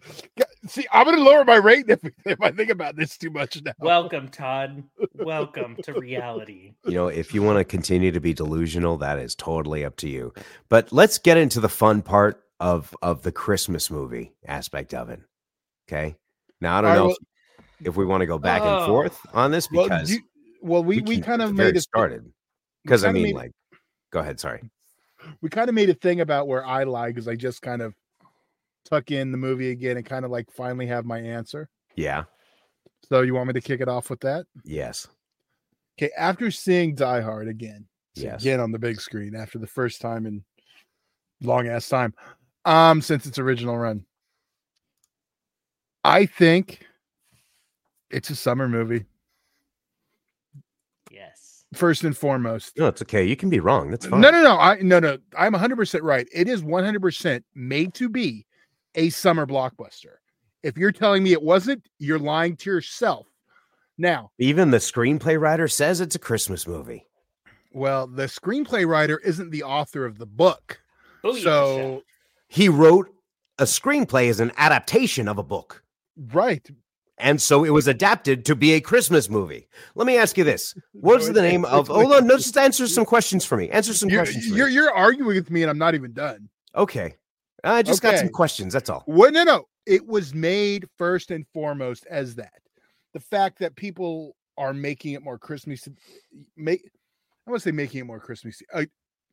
[0.67, 3.73] see, I'm gonna lower my rate if, if I think about this too much now.
[3.79, 4.83] welcome, Todd.
[5.15, 6.73] welcome to reality.
[6.85, 10.09] you know if you want to continue to be delusional that is totally up to
[10.09, 10.33] you
[10.69, 15.21] but let's get into the fun part of of the christmas movie aspect of it
[15.89, 16.15] okay
[16.61, 17.17] now i don't All right, know well-
[17.81, 18.87] if, if we want to go back and Oh.
[18.87, 20.23] forth on this well, because you-
[20.63, 22.25] well, we we, can kind of made it started
[22.85, 23.51] because i mean made- like
[24.13, 24.61] go ahead sorry
[25.41, 27.95] we kind of made a thing about where I lie because I just kind of
[28.85, 31.69] tuck in the movie again and kind of like finally have my answer.
[31.97, 32.25] yeah
[33.09, 34.47] So you want me to kick it off with that?
[34.65, 35.09] yes
[35.99, 38.43] Okay, after seeing Die Hard again, so Yes.
[38.43, 40.43] again on the big screen after the first time in
[41.41, 42.13] long ass time,
[42.65, 44.05] um, since its original run,
[46.03, 46.85] I think
[48.11, 49.05] it's a summer movie
[51.13, 51.65] Yes.
[51.75, 52.77] first and foremost.
[52.77, 54.59] no it's okay you can be wrong that's fine No, no, no.
[54.59, 55.19] I no, no.
[55.39, 56.27] I'm 100 percent right.
[56.33, 58.47] It is 100 percent made to be
[58.95, 60.17] a summer blockbuster.
[60.63, 63.27] If you're telling me it wasn't, you're lying to yourself.
[63.99, 67.07] Now, even the screenplay writer says it's a christmas movie
[67.73, 70.81] well, the screenplay writer isn't the author of the book,
[71.25, 71.43] oh, Booyah.
[71.43, 72.03] so
[72.49, 73.09] he wrote
[73.59, 75.83] a screenplay as an adaptation of a book
[76.33, 76.69] right.
[77.19, 79.69] And so it was adapted to be a Christmas movie.
[79.95, 80.75] Let me ask you this.
[80.93, 83.71] What's No, the name of it's hold on, no, just answer some questions for me.
[83.71, 84.49] Answer some You're, questions.
[84.49, 84.73] for you're, me.
[84.75, 86.49] you're arguing with me, and I'm not even done.
[86.75, 87.15] Okay.
[87.65, 88.73] I just got some questions.
[88.73, 89.05] That's all.
[89.07, 89.65] Well, no, no.
[89.87, 92.61] It was made first and foremost as that.
[93.13, 95.89] The fact that people are making it more Christmas,
[96.57, 96.83] make
[97.47, 98.85] I want to say making it more Christmas, uh,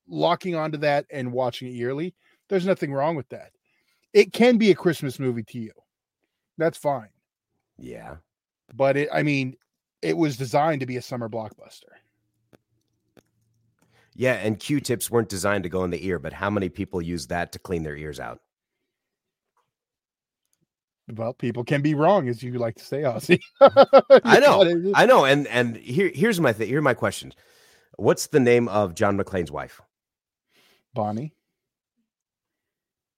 [0.07, 2.13] locking onto that and watching it yearly.
[2.49, 3.51] There's nothing wrong with that.
[4.13, 5.71] It can be a Christmas movie to you.
[6.57, 7.07] That's fine.
[7.77, 8.17] Yeah.
[8.73, 9.55] But it, I mean,
[10.01, 11.93] it was designed to be a summer blockbuster.
[14.15, 14.33] Yeah.
[14.33, 17.27] And Q tips weren't designed to go in the ear, but how many people use
[17.27, 18.39] that to clean their ears out?
[21.13, 23.39] Well, people can be wrong, as you like to say, Ozzy.
[24.23, 24.91] I know.
[24.95, 25.25] I know.
[25.25, 27.33] And and here here's my th- here are my questions.
[27.97, 29.81] What's the name of John McClane's wife
[30.93, 31.33] Bonnie.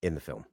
[0.01, 0.45] in the film?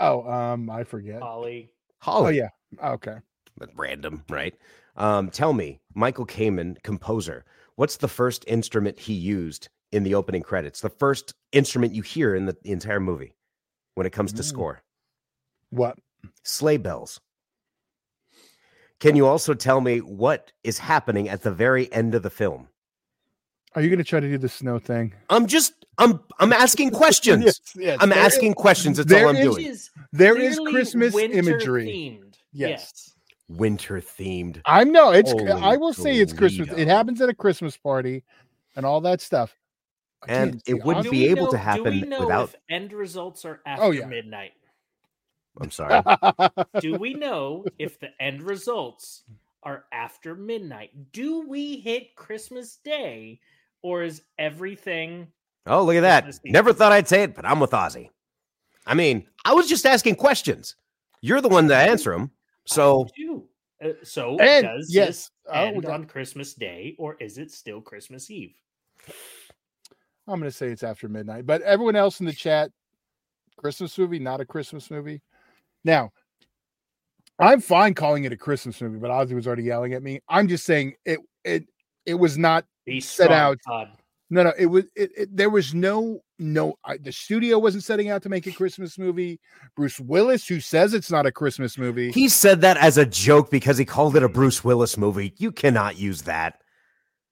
[0.00, 1.22] Oh, um, I forget.
[1.22, 1.70] Holly.
[1.98, 2.26] Holly.
[2.26, 2.48] Oh yeah.
[2.82, 3.16] Okay.
[3.58, 4.54] That's random, right?
[4.96, 7.44] Um, tell me, Michael Kamen, composer,
[7.76, 10.80] what's the first instrument he used in the opening credits?
[10.80, 13.34] The first instrument you hear in the, the entire movie
[13.94, 14.46] when it comes to Mm.
[14.46, 14.82] score?
[15.70, 15.98] What?
[16.44, 17.20] Sleigh bells.
[19.00, 22.68] Can you also tell me what is happening at the very end of the film?
[23.74, 25.14] Are you going to try to do the snow thing?
[25.30, 27.44] I'm just I'm I'm asking questions.
[27.44, 28.96] Yes, yes, I'm there asking is- questions.
[28.96, 29.66] That's all I'm is- doing.
[29.66, 31.86] Is There is Christmas imagery.
[31.86, 32.34] Themed.
[32.52, 33.12] Yes.
[33.48, 34.60] Winter themed.
[34.66, 36.68] I'm no, it's Holy I will say it's Christmas.
[36.76, 38.24] It happens at a Christmas party
[38.76, 39.54] and all that stuff.
[40.26, 42.56] And Again, it wouldn't I'm- be we able to happen Do we know without- if
[42.68, 44.06] end results are after Oh, yeah.
[44.06, 44.52] midnight?
[45.60, 46.02] I'm sorry.
[46.80, 49.24] Do we know if the end results
[49.62, 50.90] are after midnight?
[51.12, 53.40] Do we hit Christmas Day,
[53.82, 55.28] or is everything?
[55.66, 56.24] Oh, look at that.
[56.24, 58.10] Christmas Never thought I'd say it, but I'm with Ozzy.
[58.86, 60.76] I mean, I was just asking questions.
[61.20, 62.30] You're the one to answer them.
[62.64, 63.48] So I do.
[63.84, 67.80] Uh, so And, does yes, this oh, end on Christmas Day, or is it still
[67.80, 68.54] Christmas Eve?
[70.28, 71.46] I'm gonna say it's after midnight.
[71.46, 72.70] But everyone else in the chat,
[73.56, 75.22] Christmas movie, not a Christmas movie.
[75.84, 76.10] Now,
[77.38, 80.20] I'm fine calling it a Christmas movie, but Ozzy was already yelling at me.
[80.28, 81.64] I'm just saying it it
[82.04, 83.58] it was not Be Set strong, out.
[83.66, 83.88] Todd.
[84.30, 88.10] no no it was it, it there was no no I, the studio wasn't setting
[88.10, 89.40] out to make a Christmas movie.
[89.76, 93.50] Bruce Willis, who says it's not a Christmas movie, he said that as a joke
[93.50, 95.32] because he called it a Bruce Willis movie.
[95.38, 96.60] You cannot use that.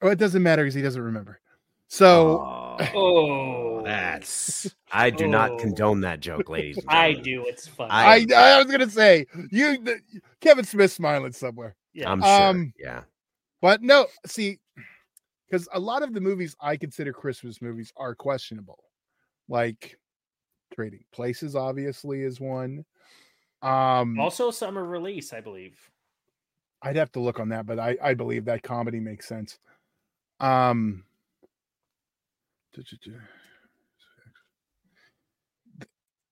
[0.02, 1.40] oh, it doesn't matter because he doesn't remember.
[1.88, 5.56] So Oh, Oh, that's I do not Oh.
[5.58, 6.78] condone that joke, ladies.
[6.78, 7.46] And I do.
[7.46, 7.90] It's fun.
[7.90, 10.00] I- I I was gonna say you the,
[10.40, 11.76] Kevin Smith smiling somewhere.
[11.92, 12.10] yeah.
[12.10, 12.42] I'm sure.
[12.48, 13.02] Um, yeah.
[13.62, 14.58] But no, see,
[15.46, 18.82] because a lot of the movies I consider Christmas movies are questionable.
[19.48, 19.98] Like
[20.74, 22.84] Trading Places, obviously, is one.
[23.62, 25.78] Um, also summer release, I believe.
[26.82, 29.58] I'd have to look on that, but I, I believe that comedy makes sense.
[30.40, 31.04] Um,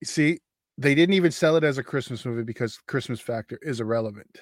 [0.02, 0.38] see,
[0.78, 4.38] they didn't even sell it as a Christmas movie because Christmas factor is irrelevant.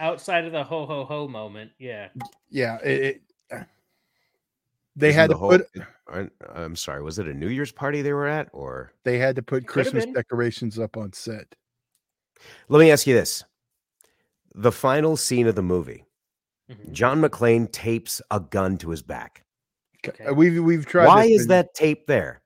[0.00, 2.08] Outside of the ho ho ho moment, yeah.
[2.50, 3.66] Yeah, it, it
[4.96, 5.66] they Isn't had the to whole- put
[6.08, 7.02] I- I'm sorry.
[7.02, 10.04] Was it a New Year's party they were at, or they had to put Christmas
[10.06, 11.54] decorations up on set.
[12.68, 13.42] let me ask you this:
[14.54, 16.04] the final scene of the movie,
[16.70, 16.92] Mhm.
[16.92, 19.44] John McClane tapes a gun to his back.
[20.06, 20.24] Okay.
[20.24, 21.06] Uh, We've we've tried.
[21.06, 22.40] Why this is and- that tape there?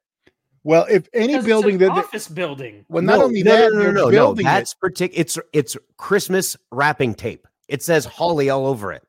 [0.64, 2.84] Well, if any Because it's building an that that- office building.
[2.88, 4.48] well, not No, only no, that, no, no, they're no, no, building it.
[4.48, 5.20] That's particular.
[5.20, 7.46] It's it's Christmas wrapping tape.
[7.68, 9.02] It says Holly all over it.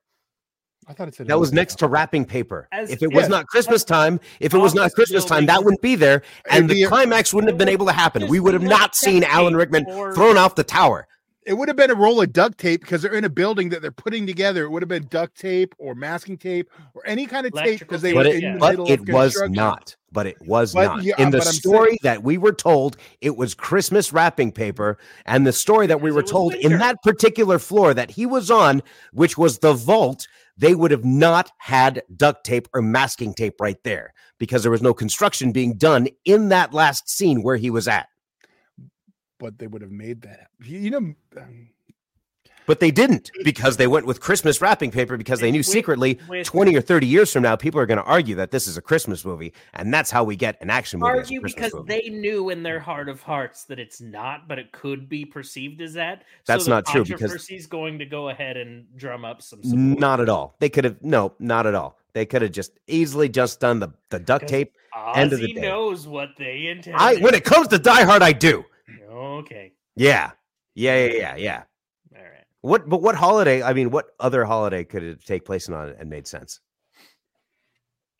[0.89, 2.67] I thought it said That was Holiday next to wrapping paper.
[2.71, 5.63] As- if it was not Christmas time, if it was not office Christmas time, that
[5.63, 8.27] wouldn't be there, and It'd the be a- climax wouldn't have been able to happen.
[8.27, 9.83] We would have not seen Alan Rickman
[10.13, 11.07] thrown off the tower.
[11.47, 13.81] It would have been a roll of duct tape because they're in a building that
[13.81, 14.65] they're putting together.
[14.65, 18.01] It would have been duct tape or masking tape or any kind of tape because
[18.01, 18.53] they were But in it, yeah.
[18.53, 19.95] the but middle it of was not.
[20.11, 21.03] But it was But not.
[21.03, 24.51] yeah, In the but I'm saying- story that we were told, it was Christmas wrapping
[24.51, 28.11] paper, and the story that we were it was told in that particular floor that
[28.11, 28.83] he was on,
[29.13, 33.81] which was the vault, they would have not had duct tape or masking tape right
[33.83, 37.87] there because there was no construction being done in that last scene where he was
[37.87, 38.07] at.
[39.39, 40.47] But they would have made that.
[40.63, 41.69] You you know, um,
[42.65, 46.19] But they didn't because they went with Christmas wrapping paper because they knew With- secretly
[46.27, 48.75] with- 20 or 30 years from now, people are going to argue that this is
[48.77, 49.53] a Christmas movie.
[49.73, 51.19] And that's how we get an action movie.
[51.19, 51.87] argue because movie.
[52.01, 55.79] they knew in their heart of hearts that it's not, but it could be perceived
[55.81, 56.23] as that.
[56.45, 59.63] That's the not true, because- controversy's going to go ahead and drum up some.
[59.63, 59.99] support.
[59.99, 60.55] Not at all.
[60.59, 61.97] They could have, no, not at all.
[62.13, 64.73] They could have just easily just done the, the duct 'Cause tape.
[65.15, 65.61] end of the day.
[65.61, 66.97] knows what they intend.
[66.97, 68.65] I, when it comes to Die Hard, I do.
[69.09, 70.31] Okay, Yeah.
[70.75, 71.05] Yeah.
[71.05, 71.13] Yeah.
[71.13, 71.35] Yeah.
[71.37, 71.63] Yeah.
[72.15, 72.43] all right.
[72.61, 73.63] What, but what holiday?
[73.63, 76.59] I mean, what other holiday could it take place on and made sense?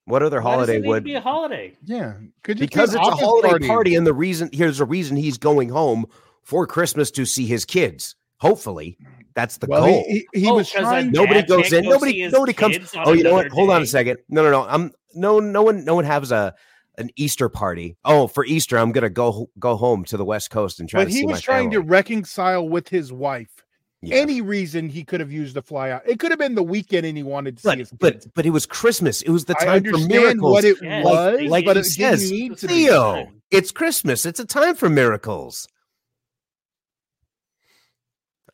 [0.05, 1.75] What other Why holiday it need to would be a holiday?
[1.83, 3.95] yeah, could just be because it's a holiday party.
[3.95, 6.05] and the reason here's a reason he's going home
[6.43, 8.15] for Christmas to see his kids.
[8.39, 8.97] Hopefully,
[9.35, 10.05] that's the Well, goal.
[10.07, 11.11] he, he, he Oh, was 'cause a trying.
[11.11, 11.83] nobody goes in.
[11.83, 12.77] go Nobody nobody comes.
[12.95, 13.47] Oh, you know what?
[13.47, 14.19] another Hold on a second.
[14.29, 14.63] No, no, no.
[14.65, 16.55] I'm no no one no one has a
[16.97, 17.95] an Easter party.
[18.05, 21.05] Oh, for Easter, I'm gonna go go home to the West Coast and try But
[21.05, 23.49] to he see was my trying to reconcile with his wife.
[24.03, 24.17] Yeah.
[24.17, 26.03] Any reason he could have used to fly out.
[26.07, 28.27] It could have been the weekend and he wanted to see but his but kids.
[28.35, 29.23] but it was Christmas.
[29.23, 30.51] It was the I time for miracles.
[30.53, 32.85] what it Yes, was, like- like but he it says, to be.
[32.85, 34.25] Theo, it's Christmas.
[34.27, 35.67] It's a time for miracles.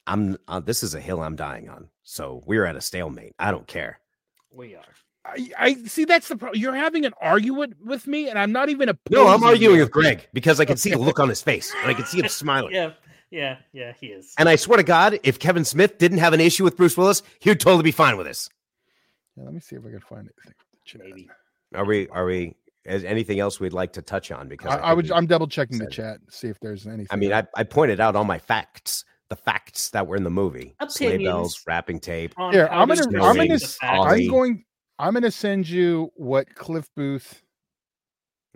[0.07, 0.37] I'm.
[0.47, 1.89] Uh, this is a hill I'm dying on.
[2.03, 3.33] So we're at a stalemate.
[3.39, 3.99] I don't care.
[4.51, 4.83] We are.
[5.25, 6.59] I, I see that's the problem.
[6.61, 8.97] You're having an argument with me, and I'm not even a.
[9.09, 11.89] No, I'm arguing with Greg because I can see the look on his face and
[11.89, 12.73] I can see him smiling.
[12.73, 12.91] Yeah,
[13.31, 13.93] yeah, yeah.
[13.99, 14.33] He is.
[14.37, 17.23] And I swear to God, if Kevin Smith didn't have an issue with Bruce Willis,
[17.39, 18.49] he would totally be fine with this.
[19.37, 20.33] Yeah, let me see if I can find anything.
[20.45, 21.01] with the chat.
[21.05, 21.29] Maybe.
[21.73, 22.07] Are we?
[22.09, 22.55] Are we?
[22.85, 24.49] Is anything else we'd like to touch on?
[24.49, 25.09] Because I, I, I would.
[25.09, 27.07] I'm double checking the chat, see if there's anything.
[27.11, 30.29] I mean, I, I pointed out all my facts, the facts that were in the
[30.29, 31.63] movie: sleigh bells, Opinions.
[31.65, 32.33] wrapping tape.
[32.37, 33.03] On Here, I'm gonna.
[33.23, 33.47] I'm gonna.
[33.47, 33.95] the s- fact.
[33.95, 34.27] Ollie.
[34.99, 35.21] I'm going.
[35.21, 37.41] Gonna send you what Cliff Booth.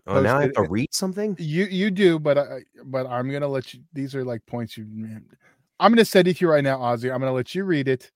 [0.06, 1.36] Oh, now I have to read something.
[1.40, 3.82] You you do, but I but I'm gonna let you.
[3.94, 4.86] These are like points you.
[5.80, 7.12] I'm going to send it to you right now, Ozzy.
[7.14, 8.12] I'm going to let you read it.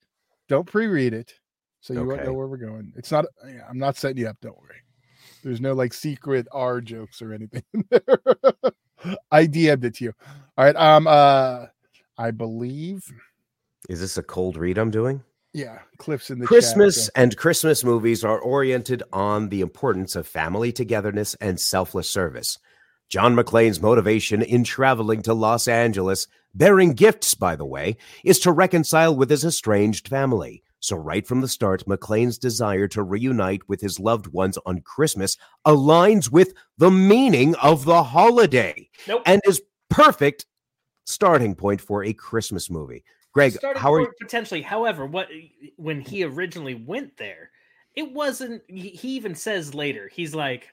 [0.47, 1.33] Don't pre-read it,
[1.79, 2.91] so you won't know where we're going.
[2.97, 3.25] It's not.
[3.69, 4.37] I'm not setting you up.
[4.41, 4.81] Don't worry.
[5.43, 7.63] There's no like secret R jokes or anything.
[9.31, 10.13] I DM'd it to you.
[10.57, 10.75] All right.
[10.75, 11.07] Um.
[11.07, 11.67] Uh.
[12.17, 13.05] I believe.
[13.89, 15.23] Is this a cold read I'm doing?
[15.53, 15.79] Yeah.
[15.97, 20.27] Cliffs in the chat, Christmas so- and Christmas movies are oriented on the importance of
[20.27, 22.57] family togetherness and selfless service.
[23.09, 28.53] John McClane's motivation in traveling to Los Angeles, bearing gifts, by the way, is to
[28.53, 30.63] reconcile with his estranged family.
[30.79, 35.37] So, right from the start, McClane's desire to reunite with his loved ones on Christmas
[35.67, 39.21] aligns with the meaning of the holiday Nope.
[39.25, 40.45] and is perfect
[41.05, 43.03] starting point for a Christmas movie.
[43.33, 44.11] Greg, how are you?
[44.19, 44.61] potentially.
[44.61, 45.29] However, what
[45.77, 47.51] when he originally went there,
[47.95, 48.61] it wasn't.
[48.67, 50.67] He, he even says later, he's like,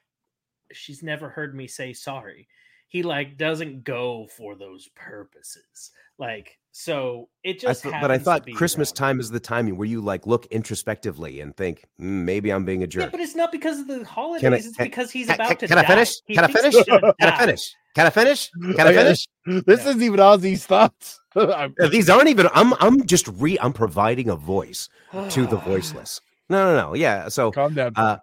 [0.73, 2.49] "She's never heard me say sorry."
[2.89, 5.93] He like doesn't go for those purposes.
[6.19, 7.83] Like so, it I just.
[7.83, 8.97] th- but I thought Christmas around.
[8.97, 12.81] time is the timing where you like look introspectively and think "Mm, maybe I'm being
[12.83, 13.11] a Yeah, jerk.
[13.13, 14.67] but it's not because of the holidays.
[14.67, 15.89] it's can- because he's Can, about can- to can I die.
[15.89, 16.15] finish?
[16.27, 16.75] He Can I finish?
[16.75, 17.75] he's gonna Can I finish?
[17.95, 18.51] Can I finish?
[18.77, 19.27] Can I finish?
[19.47, 19.89] This Yeah.
[19.91, 21.21] isn't even Ozzy's thoughts.
[21.91, 22.49] These aren't even.
[22.55, 22.75] I'm.
[22.81, 23.59] I'm just re.
[23.61, 24.89] I'm providing a voice
[25.31, 26.21] to the voiceless.
[26.49, 26.95] No, no, no.
[26.95, 27.29] Yeah.
[27.29, 27.93] So Calm down.
[27.97, 28.19] Uh,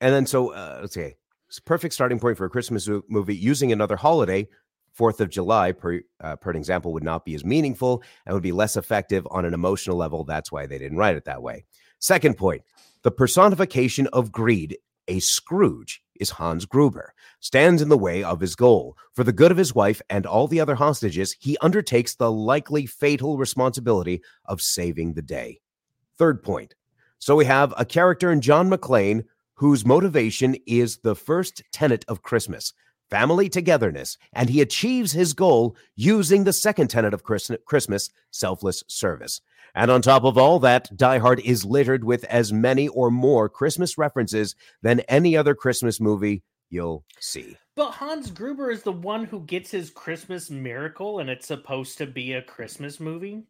[0.00, 1.14] And then so uh, let's see.
[1.48, 4.48] It's a perfect starting point for a Christmas movie using another holiday.
[4.92, 8.52] Fourth of July, per uh, per example, would not be as meaningful and would be
[8.52, 10.24] less effective on an emotional level.
[10.24, 11.64] That's why they didn't write it that way.
[11.98, 12.62] Second point:
[13.02, 18.56] the personification of greed, a Scrooge, is Hans Gruber, stands in the way of his
[18.56, 18.96] goal.
[19.14, 22.86] For the good of his wife and all the other hostages, he undertakes the likely
[22.86, 25.60] fatal responsibility of saving the day.
[26.16, 26.74] Third point:
[27.18, 29.24] so we have a character in John McClane
[29.54, 32.72] whose motivation is the first tenet of Christmas
[33.10, 39.40] family togetherness, and he achieves his goal using the second tenet of Christmas selfless service.
[39.74, 43.48] And on top of all that, Die Hard is littered with as many or more
[43.48, 47.56] Christmas references than any other Christmas movie you'll see.
[47.76, 52.06] But Hans Gruber is the one who gets his Christmas miracle, and it's supposed to
[52.06, 53.44] be a Christmas movie.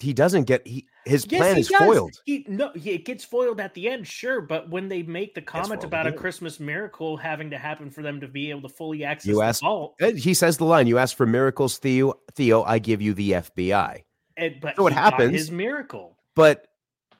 [0.00, 1.78] He doesn't get he his Yes, plan he is does.
[1.78, 2.12] foiled.
[2.26, 4.40] He no, he, it gets foiled at the end, sure.
[4.40, 6.12] But when they make the comment about a.
[6.12, 9.42] Christmas miracle having to happen for them to be able to fully access You the
[9.44, 12.14] asked- vault, Uh, He says the line, "You ask for miracles, Theo.
[12.34, 14.02] Theo, I give you the FBI."
[14.36, 16.18] and, but So what happens- His miracle.
[16.34, 16.66] But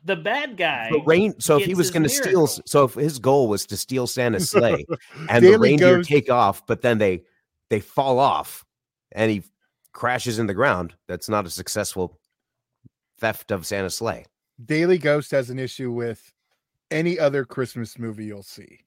[0.05, 0.89] The bad guy.
[0.91, 1.39] the rain.
[1.41, 4.51] So if he was going to steal, so if his goal was to steal Santa's
[4.51, 4.85] sleigh,
[5.31, 7.23] and the reindeer goes- take off, but then they
[7.71, 8.65] they fall off,
[9.13, 9.43] and he
[9.93, 10.95] crashes in the ground.
[11.07, 12.19] That's not a successful
[13.25, 14.27] theft of Santa's sleigh.
[14.67, 16.31] Daily Ghost has an issue with
[16.91, 18.81] any other Christmas movie you'll see.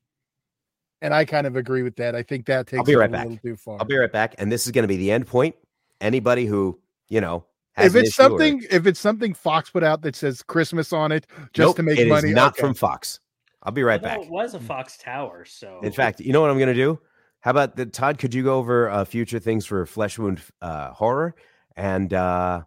[1.02, 2.16] And I kind of agree with that.
[2.16, 3.24] I think that takes be right a back.
[3.24, 3.78] little too far.
[3.80, 5.56] I'll be right back, and this is going to be the end point.
[6.02, 9.84] Anybody who you know has if it's issue or- something, if it's something Fox put
[9.84, 12.62] out that says Christmas on it, just Nope, to make it is money, not okay.
[12.62, 13.20] from Fox.
[13.64, 14.26] I'll be right Although back.
[14.26, 17.00] It was a Fox Tower, so In fact, you know what I'm going to do?
[17.42, 18.18] How about the Todd?
[18.20, 21.36] Could you go over uh, future things for Flesh Wound uh, Horror,
[21.76, 22.62] and uh,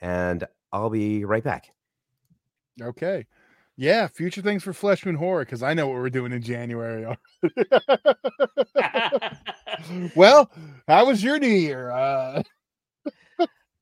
[0.00, 1.72] and I'll be right back.
[2.80, 3.26] Okay.
[3.76, 7.04] Yeah, future things for Flesh Wound Horror because I know what we're doing in January.
[10.14, 10.50] well,
[10.86, 11.90] how was your New Year?
[11.90, 12.42] Uh,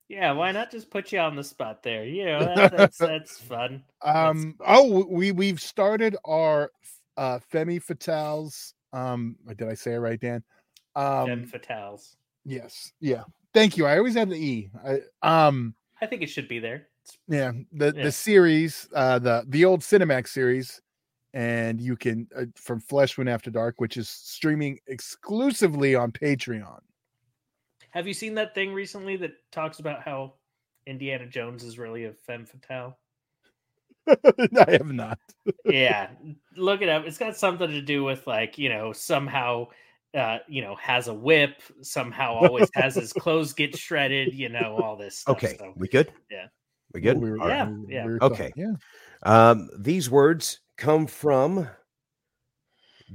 [0.09, 2.05] yeah, why not just put you on the spot there?
[2.05, 3.85] You know, that, that's that's fun.
[4.03, 4.57] um.
[4.67, 6.71] Oh, we we've started our
[7.17, 8.73] uh Femi Fatales.
[8.93, 10.43] Um, did I say it right, Dan?
[10.97, 12.17] Um, Femme fatales.
[12.45, 12.93] yes.
[13.01, 13.25] Yeah.
[13.53, 13.87] Thank you.
[13.87, 14.71] I always have the E.
[14.87, 15.75] I, um.
[16.01, 16.89] I think it should be there.
[17.05, 17.53] It's- Yeah.
[17.73, 18.05] The Yeah.
[18.05, 20.81] the series, uh, the the old Cinemax series,
[21.35, 26.81] and you can uh, from Flesh Wound After Dark, which is streaming exclusively on Patreon.
[27.91, 30.35] Have you seen that thing recently that talks about how
[30.87, 32.99] Indiana Jones is really a femme fatale?
[34.09, 35.19] I have not.
[35.67, 36.09] yeah,
[36.57, 37.05] look it up.
[37.07, 39.69] It's got something to do with like you know somehow
[40.17, 44.79] uh you know has a whip somehow always has his clothes get shredded you know
[44.83, 45.73] all this stuff Okay, so.
[45.77, 46.11] we good?
[46.31, 46.47] Yeah.
[46.95, 47.19] we good.
[47.19, 47.57] We were- All right.
[47.57, 48.05] Yeah, we yeah.
[48.07, 48.49] were Okay.
[48.49, 48.77] talking-
[49.25, 49.51] Yeah.
[49.51, 51.69] Um, these words come from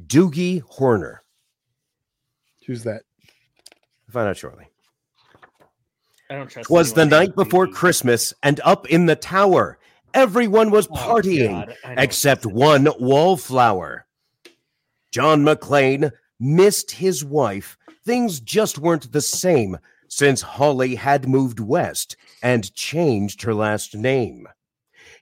[0.07, 1.23] Doogie Horner.
[2.67, 3.03] Who's that?
[4.09, 4.67] Find out shortly.
[6.29, 7.73] i don't trust Was the night before Doogie.
[7.73, 9.79] Christmas, and up in the tower,
[10.13, 11.49] everyone was Oh, partying.
[11.51, 14.05] God, except one wallflower.
[15.11, 16.11] John McClane
[16.43, 17.77] missed his wife.
[18.05, 19.77] Things just weren't the same
[20.07, 24.47] since Holly had moved west and changed her last name.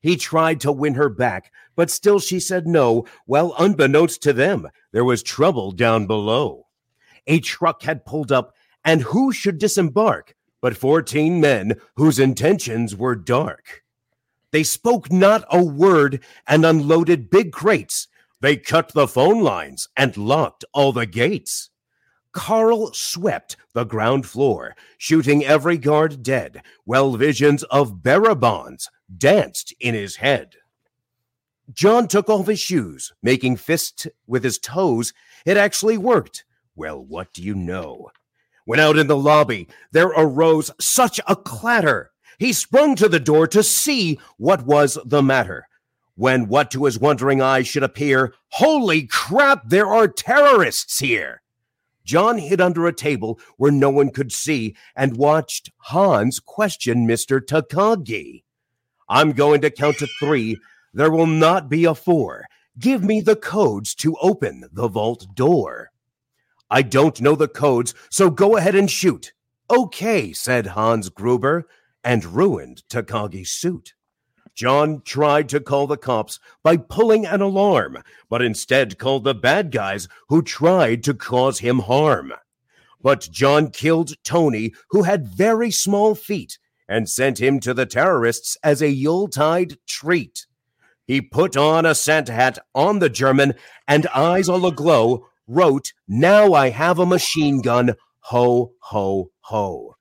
[0.02, 3.06] He tried to win her back, but still she said no.
[3.28, 6.68] Well, unbeknownst to them, there was trouble down below.
[7.28, 13.16] A truck had pulled up, and who should disembark but 14 men whose intentions were
[13.16, 13.84] dark.
[14.52, 18.08] They spoke not a word and unloaded big crates.
[18.42, 21.70] They cut the phone lines and locked all the gates.
[22.34, 29.74] Carl swept the ground floor, shooting every guard dead, while visions of bearer bonds danced
[29.80, 30.56] in his head.
[31.72, 35.14] John took off his shoes, making fists with his toes.
[35.46, 36.44] It actually worked.
[36.76, 38.10] Well, what do you know?
[38.66, 42.12] When out in the lobby, there arose such a clatter.
[42.40, 45.68] He sprung to the door to see what was the matter.
[46.22, 51.42] When what to his wondering eyes should appear, holy crap, there are terrorists here.
[52.06, 57.42] John hid under a table where no one could see and watched Hans question Mr.
[57.42, 58.44] Takagi.
[59.10, 60.60] I'm going to count to three.
[60.94, 62.46] There will not be a four.
[62.78, 65.90] Give me the codes to open the vault door.
[66.70, 69.34] I don't know the codes, so go ahead and shoot.
[69.72, 71.68] Okay, said Hans Gruber,
[72.04, 73.96] and ruined Takagi's suit.
[74.56, 77.98] John tried to call the cops by pulling an alarm,
[78.30, 82.34] but instead called the bad guys who tried to cause him harm.
[83.02, 88.58] But John killed Tony, who had very small feet, and sent him to the terrorists
[88.64, 90.46] as a Yuletide treat.
[91.08, 93.54] He put on a Santa hat on the German
[93.88, 99.96] and eyes all aglow, wrote, Now I have a machine gun, ho, ho, ho.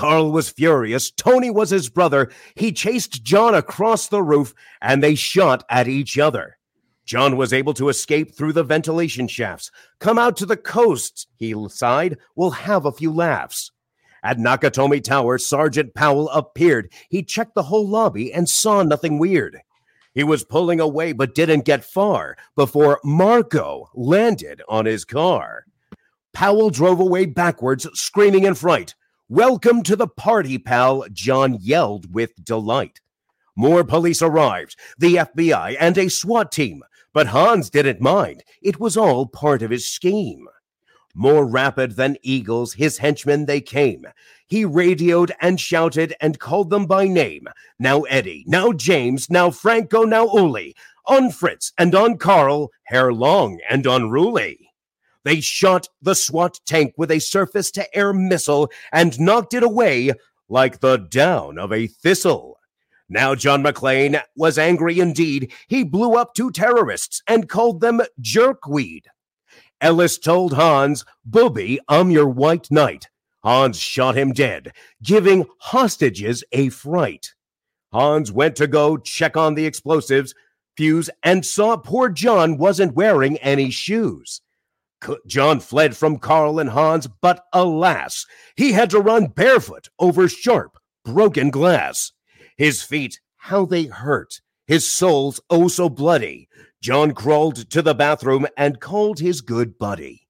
[0.00, 1.10] Carl was furious.
[1.10, 2.30] Tony was his brother.
[2.54, 6.56] He chased John across the roof and they shot at each other.
[7.04, 9.70] John was able to escape through the ventilation shafts.
[9.98, 12.16] Come out to the coast, he sighed.
[12.34, 13.72] We'll have a few laughs.
[14.24, 16.90] At Nakatomi Tower, Sergeant Powell appeared.
[17.10, 19.60] He checked the whole lobby and saw nothing weird.
[20.14, 25.66] He was pulling away but didn't get far before Marco landed on his car.
[26.32, 28.94] Powell drove away backwards, screaming in fright.
[29.30, 33.00] Welcome to the party, pal, John yelled with delight.
[33.54, 38.42] More police arrived, the FBI, and a SWAT team, but Hans didn't mind.
[38.60, 40.48] It was all part of his scheme.
[41.14, 44.04] More rapid than eagles, his henchmen they came.
[44.48, 47.46] He radioed and shouted and called them by name.
[47.78, 50.74] Now Eddie, now James, now Franco, now Uli.
[51.06, 54.69] On Fritz and on Carl, hair long and unruly.
[55.24, 60.12] They shot the SWAT tank with a surface to air missile and knocked it away
[60.48, 62.58] like the down of a thistle.
[63.08, 65.52] Now John McClane was angry indeed.
[65.68, 69.06] He blew up two terrorists and called them jerkweed.
[69.80, 73.08] Ellis told Hans, Booby, I'm your white knight.
[73.42, 77.34] Hans shot him dead, giving hostages a fright.
[77.92, 80.34] Hans went to go check on the explosives,
[80.76, 84.40] fuse, and saw poor John wasn't wearing any shoes.
[85.26, 88.26] John fled from Carl and Hans, but alas,
[88.56, 92.12] he had to run barefoot over sharp, broken glass.
[92.56, 96.48] His feet, how they hurt, his soul's oh so bloody.
[96.82, 100.28] John crawled to the bathroom and called his good buddy.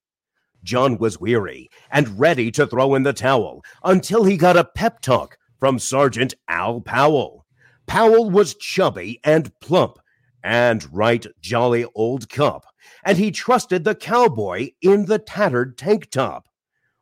[0.62, 5.00] John was weary and ready to throw in the towel until he got a pep
[5.00, 7.46] talk from Sergeant Al Powell.
[7.86, 9.98] Powell was chubby and plump
[10.42, 12.64] and right jolly old cup,
[13.04, 16.46] and he trusted the cowboy in the tattered tank top.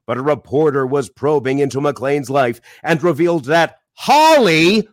[0.07, 4.89] But a reporter was probing into McClane's life and revealed that Holly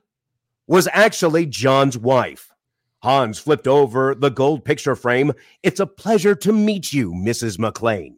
[0.67, 2.51] was actually John's wife.
[2.99, 5.31] Hans flipped over the gold picture frame.
[5.61, 7.57] It's a pleasure to meet you, Mrs.
[7.57, 8.15] McClane.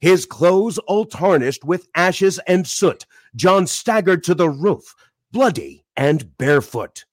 [0.00, 3.06] His clothes all tarnished with ashes and soot,
[3.36, 4.94] John staggered to the roof,
[5.30, 7.04] bloody and barefoot.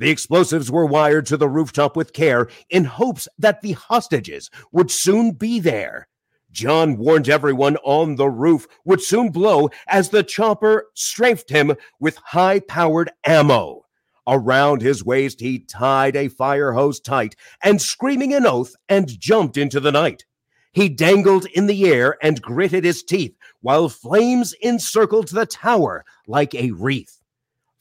[0.00, 4.90] The explosives were wired to the rooftop with care in hopes that the hostages would
[4.90, 6.08] soon be there.
[6.50, 12.16] John warned everyone on the roof would soon blow as the chopper strafed him with
[12.16, 13.82] high powered ammo.
[14.26, 19.58] Around his waist, he tied a fire hose tight and, screaming an oath, and jumped
[19.58, 20.24] into the night.
[20.72, 26.54] He dangled in the air and gritted his teeth while flames encircled the tower like
[26.54, 27.19] a wreath.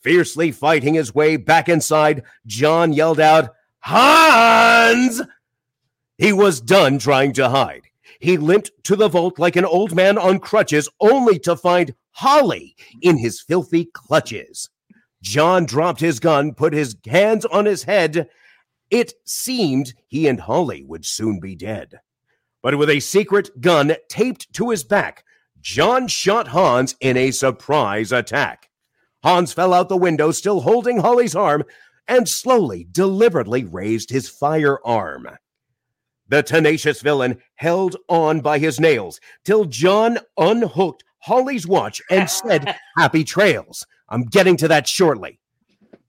[0.01, 5.21] Fiercely fighting his way back inside, John yelled out, Hans!
[6.17, 7.83] He was done trying to hide.
[8.19, 12.75] He limped to the vault like an old man on crutches, only to find Holly
[13.01, 14.69] in his filthy clutches.
[15.21, 18.29] John dropped his gun, put his hands on his head.
[18.89, 21.99] It seemed he and Holly would soon be dead.
[22.61, 25.23] But with a secret gun taped to his back,
[25.61, 28.68] John shot Hans in a surprise attack.
[29.23, 31.63] Hans fell out the window, still holding Holly's arm,
[32.07, 35.27] and slowly, deliberately raised his firearm.
[36.27, 42.75] The tenacious villain held on by his nails till John unhooked Holly's watch and said,
[42.97, 43.85] Happy trails.
[44.07, 45.39] I'm getting to that shortly.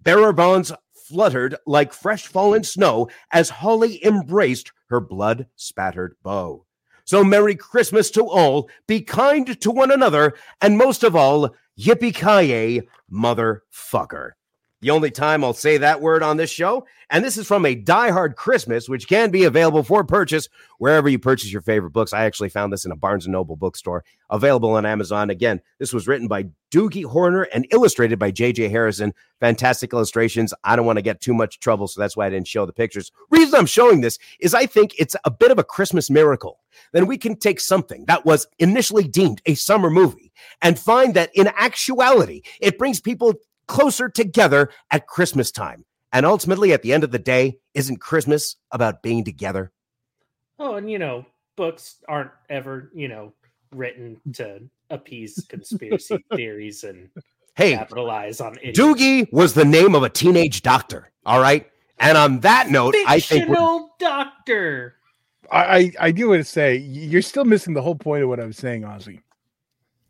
[0.03, 0.73] Bearer bonds
[1.09, 6.65] fluttered like fresh fallen snow as Holly embraced her blood spattered bow.
[7.05, 8.71] So, Merry Christmas to all.
[8.87, 10.35] Be kind to one another.
[10.61, 14.31] And most of all, Yippee Ki motherfucker.
[14.83, 16.87] The only time I'll say that word on this show.
[17.11, 21.07] And this is from a Die Hard Christmas, which can be available for purchase wherever
[21.07, 22.14] you purchase your favorite books.
[22.14, 25.28] I actually found this in a Barnes and Noble bookstore, available on Amazon.
[25.28, 28.68] Again, this was written by Doogie Horner and illustrated by J.J.
[28.68, 29.12] Harrison.
[29.41, 30.55] Fantastic illustrations.
[30.64, 32.72] I don't want to get too much trouble, so that's why I didn't show the
[32.72, 33.12] pictures.
[33.31, 36.61] Reason I'm showing this is I think it's a bit of a Christmas miracle.
[36.93, 41.31] Then we can take something that was initially deemed a summer movie and find that
[41.35, 43.35] in actuality, it brings people
[43.71, 45.85] closer together at Christmas time.
[46.12, 49.71] And ultimately, at the end of the day, isn't Christmas about being together?
[50.59, 51.25] Oh, and you know,
[51.57, 53.33] books aren't ever, you know,
[53.73, 54.61] written to
[54.91, 57.09] appease conspiracy theories and
[57.55, 58.79] Hey, capitalize on idiots.
[58.79, 61.11] Doogie was the name of a teenage doctor.
[61.25, 61.71] All right.
[62.01, 64.97] And on that note, I think we're- fictional doctor.
[65.53, 68.41] I, I I do want to say you're still missing the whole point of what
[68.41, 69.21] I was saying, Ozzy.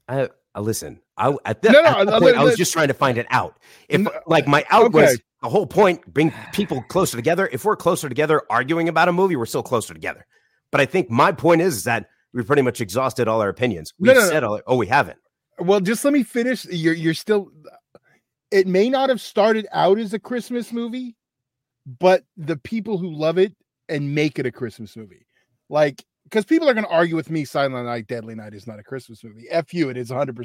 [0.08, 1.00] I, uh, listen.
[1.20, 3.18] I at, the, No, no, at that no, point, I was just trying to find
[3.18, 3.58] it out.
[3.88, 7.48] If like my out was the whole point, bring people closer together.
[7.52, 10.26] If we're closer together, arguing about a movie, we're still closer together.
[10.72, 13.92] But I think my point is, is that we've pretty much exhausted all our opinions.
[13.98, 14.28] We've no.
[14.28, 14.60] said all.
[14.66, 15.18] Oh, we haven't.
[15.58, 16.64] Well, just let me finish.
[16.64, 17.50] You're you're still.
[18.50, 21.16] It may not have started out as a Christmas movie,
[21.98, 23.54] but the people who love it
[23.88, 25.26] and make it a Christmas movie,
[25.68, 28.78] like because people are going to argue with me, Silent Night, Deadly Night is not
[28.78, 29.46] a Christmas movie.
[29.50, 30.36] F you, it is 100.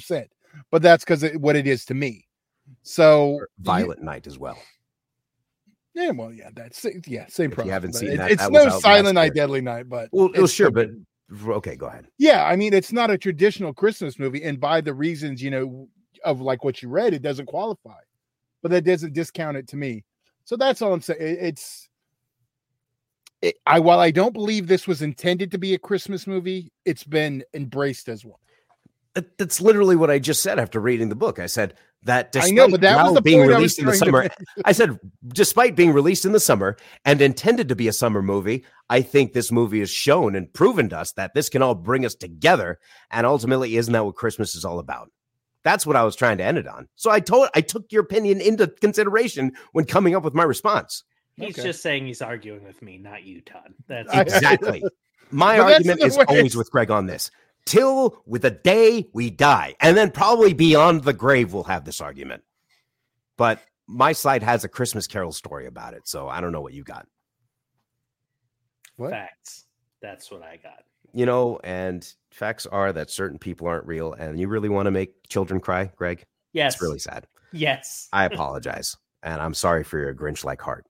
[0.72, 2.28] But that's because what it is to me.
[2.84, 4.58] So Violent Night as well.
[5.93, 8.51] Yeah, well, yeah, that's yeah, same If you haven't but seen it- that, it's that
[8.51, 9.34] no Silent Night.
[9.34, 10.89] Deadly Night, but Well, well sure, but
[11.47, 12.08] okay, go ahead.
[12.18, 15.88] yeah, I mean, it's not a traditional Christmas movie, and by the reasons you know
[16.26, 17.99] of like what you read, it doesn't qualify,
[18.62, 20.03] but that doesn't discount it to me.
[20.43, 21.20] So that's all I'm saying.
[21.22, 21.88] It's
[23.41, 27.03] it, I while I don't believe this was intended to be a Christmas movie, it's
[27.06, 28.39] been embraced as one.
[29.16, 31.39] That- That's literally what I just said after reading the book.
[31.39, 33.80] I said that I despite know, but that was now the being point was released
[33.80, 34.30] in the trying to summer.
[34.66, 34.99] I said
[35.30, 39.34] despite being released in the summer and intended to be a summer movie, I think
[39.34, 42.78] this movie has shown and proven to us that this can all bring us together.
[43.09, 45.11] And ultimately, isn't that what Christmas is all about?
[45.63, 46.88] That's what I was trying to end it on.
[46.95, 51.03] So I told I took your opinion into consideration when coming up with my response.
[51.38, 51.63] He's Okay.
[51.63, 53.74] just saying he's arguing with me, not you, Todd.
[53.88, 54.84] That's Exactly.
[55.32, 57.32] My But argument is always with Greg on this.
[57.66, 61.99] Till with the day we die, and then probably beyond the grave, we'll have this
[61.99, 62.43] argument.
[63.38, 66.74] But my side has a Christmas Carol story about it, so I don't know what
[66.74, 67.07] you got.
[68.97, 69.11] What?
[69.11, 69.66] facts.
[70.01, 70.84] That's what I got.
[71.13, 74.91] You know, and facts are that certain people aren't real, and you really want to
[74.91, 76.24] make children cry, Greg.
[76.53, 76.74] Yes.
[76.74, 77.28] It's really sad.
[77.51, 78.09] Yes.
[78.13, 80.86] I apologize, and I'm sorry for your Grinch-like heart.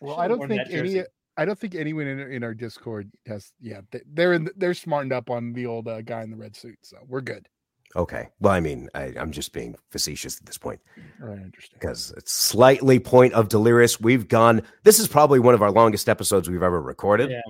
[0.00, 1.04] Well, I don't think that any.
[1.36, 1.42] Jersey.
[1.42, 3.52] I don't think anyone in, in our Discord has.
[3.60, 4.48] Yeah, they- they're in.
[4.56, 7.48] They're smartened up on the old uh, guy in the red suit, so we're good.
[7.94, 8.28] Okay.
[8.40, 10.80] Well, I mean, I, I'm just being facetious at this point.
[11.22, 11.80] I understand.
[11.80, 13.98] because it's slightly point of delirious.
[14.00, 14.62] We've gone.
[14.82, 17.30] This is probably one of our longest episodes we've ever recorded.
[17.30, 17.40] Yeah.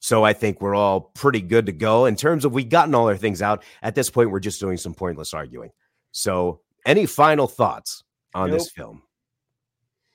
[0.00, 3.06] So I think we're all pretty good to go in terms of we've gotten all
[3.08, 3.62] our things out.
[3.82, 5.70] At this point, we're just doing some pointless arguing.
[6.10, 8.02] So, any final thoughts
[8.34, 9.02] on this film?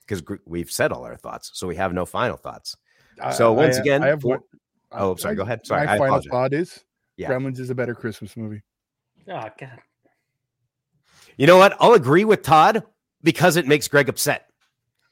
[0.05, 2.75] Because we've said all our thoughts, so we have no final thoughts.
[3.21, 4.39] I- So I- once I again, have for- one.
[4.91, 5.35] Oh, sorry.
[5.35, 5.65] Go ahead.
[5.65, 6.31] Sorry, My I final apologize.
[6.31, 6.83] thought is
[7.17, 7.29] Yeah.
[7.29, 8.61] Gremlins is a better Christmas movie.
[9.29, 9.79] Oh God.
[11.37, 11.75] You know what?
[11.79, 12.83] I'll agree with Todd
[13.23, 14.49] because it makes Greg upset.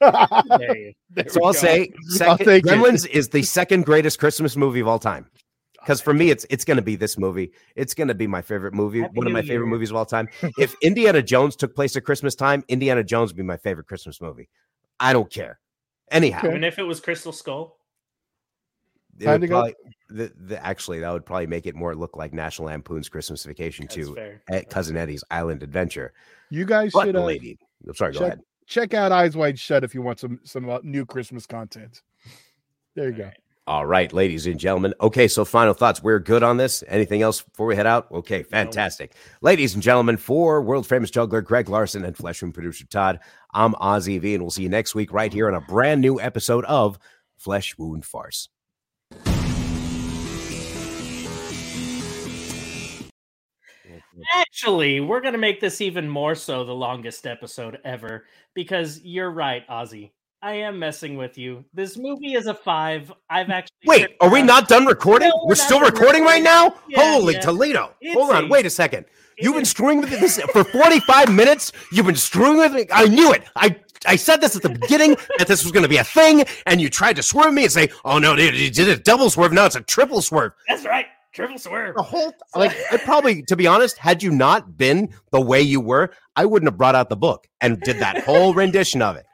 [0.00, 0.92] There you.
[1.10, 1.58] There So I'll go.
[1.58, 2.68] say second, take it.
[2.68, 5.26] Gremlins is the second greatest Christmas movie of all time.
[5.34, 5.40] Oh,
[5.80, 7.52] because for me, it's it's going to be this movie.
[7.76, 9.96] It's going to be my favorite movie, Happy one of New my favorite movies of
[9.96, 10.28] all time.
[10.58, 14.20] If Indiana Jones took place at Christmas time, Indiana Jones would be my favorite Christmas
[14.20, 14.48] movie.
[14.98, 15.60] I don't care.
[16.10, 16.48] Anyhow, Okay.
[16.48, 17.75] Even if it was Crystal Skull.
[19.24, 19.72] Time to go.
[20.08, 23.86] the, the, actually that would probably make it more look like National Lampoon's Christmas Vacation
[23.88, 26.12] That's to at Cousin Eddie's Island Adventure.
[26.50, 28.40] You guys But should uh, lady, I'm sorry, go check- ahead.
[28.66, 32.02] check out Eyes Wide Shut if you want some some uh, new Christmas content.
[32.94, 33.30] There you go.
[33.68, 34.94] All right, ladies and gentlemen.
[35.00, 36.00] Okay, so final thoughts.
[36.00, 36.84] We're good on this.
[36.86, 38.06] Anything else before we head out?
[38.12, 39.14] Okay, fantastic.
[39.40, 43.18] Ladies and gentlemen, for world famous juggler Greg Larson and Flesh Fleshroom producer Todd,
[43.54, 46.20] I'm Ozzy V, and we'll see you next week right here on a brand new
[46.20, 46.96] episode of
[47.38, 48.48] Flesh Wound Farce.
[54.34, 59.66] Actually, we're gonna make this even more so the longest episode ever because you're right,
[59.68, 60.10] Ozzy.
[60.42, 61.64] I am messing with you.
[61.72, 63.12] This movie is a five.
[63.28, 65.28] I've actually Wait, are we not done recording?
[65.28, 66.74] No, we're we're still done recording right now?
[66.88, 67.40] Yeah, Holy yeah.
[67.40, 67.94] Toledo.
[68.00, 69.06] It's Hold on, a- wait a second.
[69.38, 71.70] You've been screwing with this for 45 minutes.
[71.92, 72.86] You've been screwing with me.
[72.90, 73.42] I knew it.
[73.54, 73.76] I
[74.06, 76.80] I said this at the beginning that this was going to be a thing, and
[76.80, 79.52] you tried to swerve me and say, "Oh no, dude, you did a double swerve.
[79.52, 81.06] Now it's a triple swerve." That's right.
[81.32, 81.96] Triple swerve.
[81.96, 85.80] The whole like, I probably, to be honest, had you not been the way you
[85.80, 89.26] were, I wouldn't have brought out the book and did that whole rendition of it.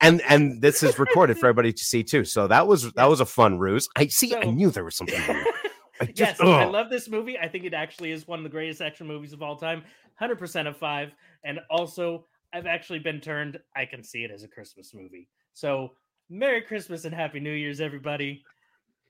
[0.00, 2.24] And and this is recorded for everybody to see too.
[2.24, 3.88] So that was that was a fun ruse.
[3.96, 4.34] I see.
[4.34, 5.20] I knew there was something.
[5.28, 5.46] weird.
[6.00, 7.38] I just, yes, I love this movie.
[7.38, 9.82] I think it actually is one of the greatest action movies of all time.
[10.20, 11.12] 100% of 5.
[11.44, 15.28] And also, I've actually been turned I can see it as a Christmas movie.
[15.52, 15.92] So,
[16.28, 18.42] Merry Christmas and Happy New Year's everybody.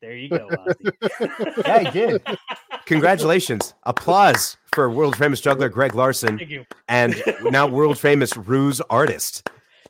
[0.01, 1.57] There you go, Ozzy.
[1.67, 2.23] Yeah, I did.
[2.87, 3.75] Congratulations.
[3.85, 6.65] Applause for world famous juggler Greg Larson Thank you.
[6.89, 9.49] and now world famous ruse artist.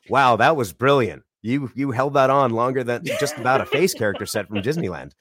[0.09, 1.23] Wow, that was brilliant.
[1.41, 5.13] You you held that on longer than just about a face character set from Disneyland.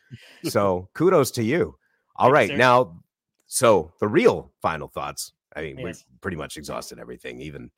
[0.45, 1.77] So kudos to you.
[2.17, 3.01] All right, now
[3.47, 5.33] so the real final thoughts.
[5.57, 5.85] I mean, Yes.
[5.85, 7.71] we've pretty much exhausted everything, even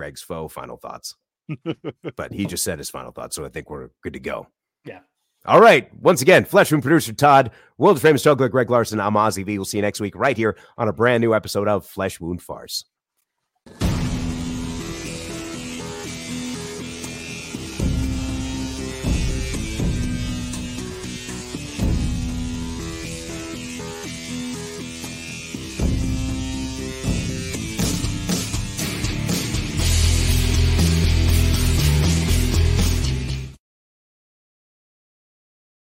[0.00, 1.14] Greg's foe, final thoughts.
[2.16, 4.46] but he just said his final thoughts, so I think we're good to go.
[4.86, 5.00] Yeah.
[5.44, 5.94] All right.
[6.00, 8.98] Once again, Flesh Wound producer Todd, world famous juggler Greg Larson.
[8.98, 9.58] I'm Ozzy V.
[9.58, 12.40] We'll see you next week right here on a brand new episode of Flesh Wound
[12.40, 12.86] Farce.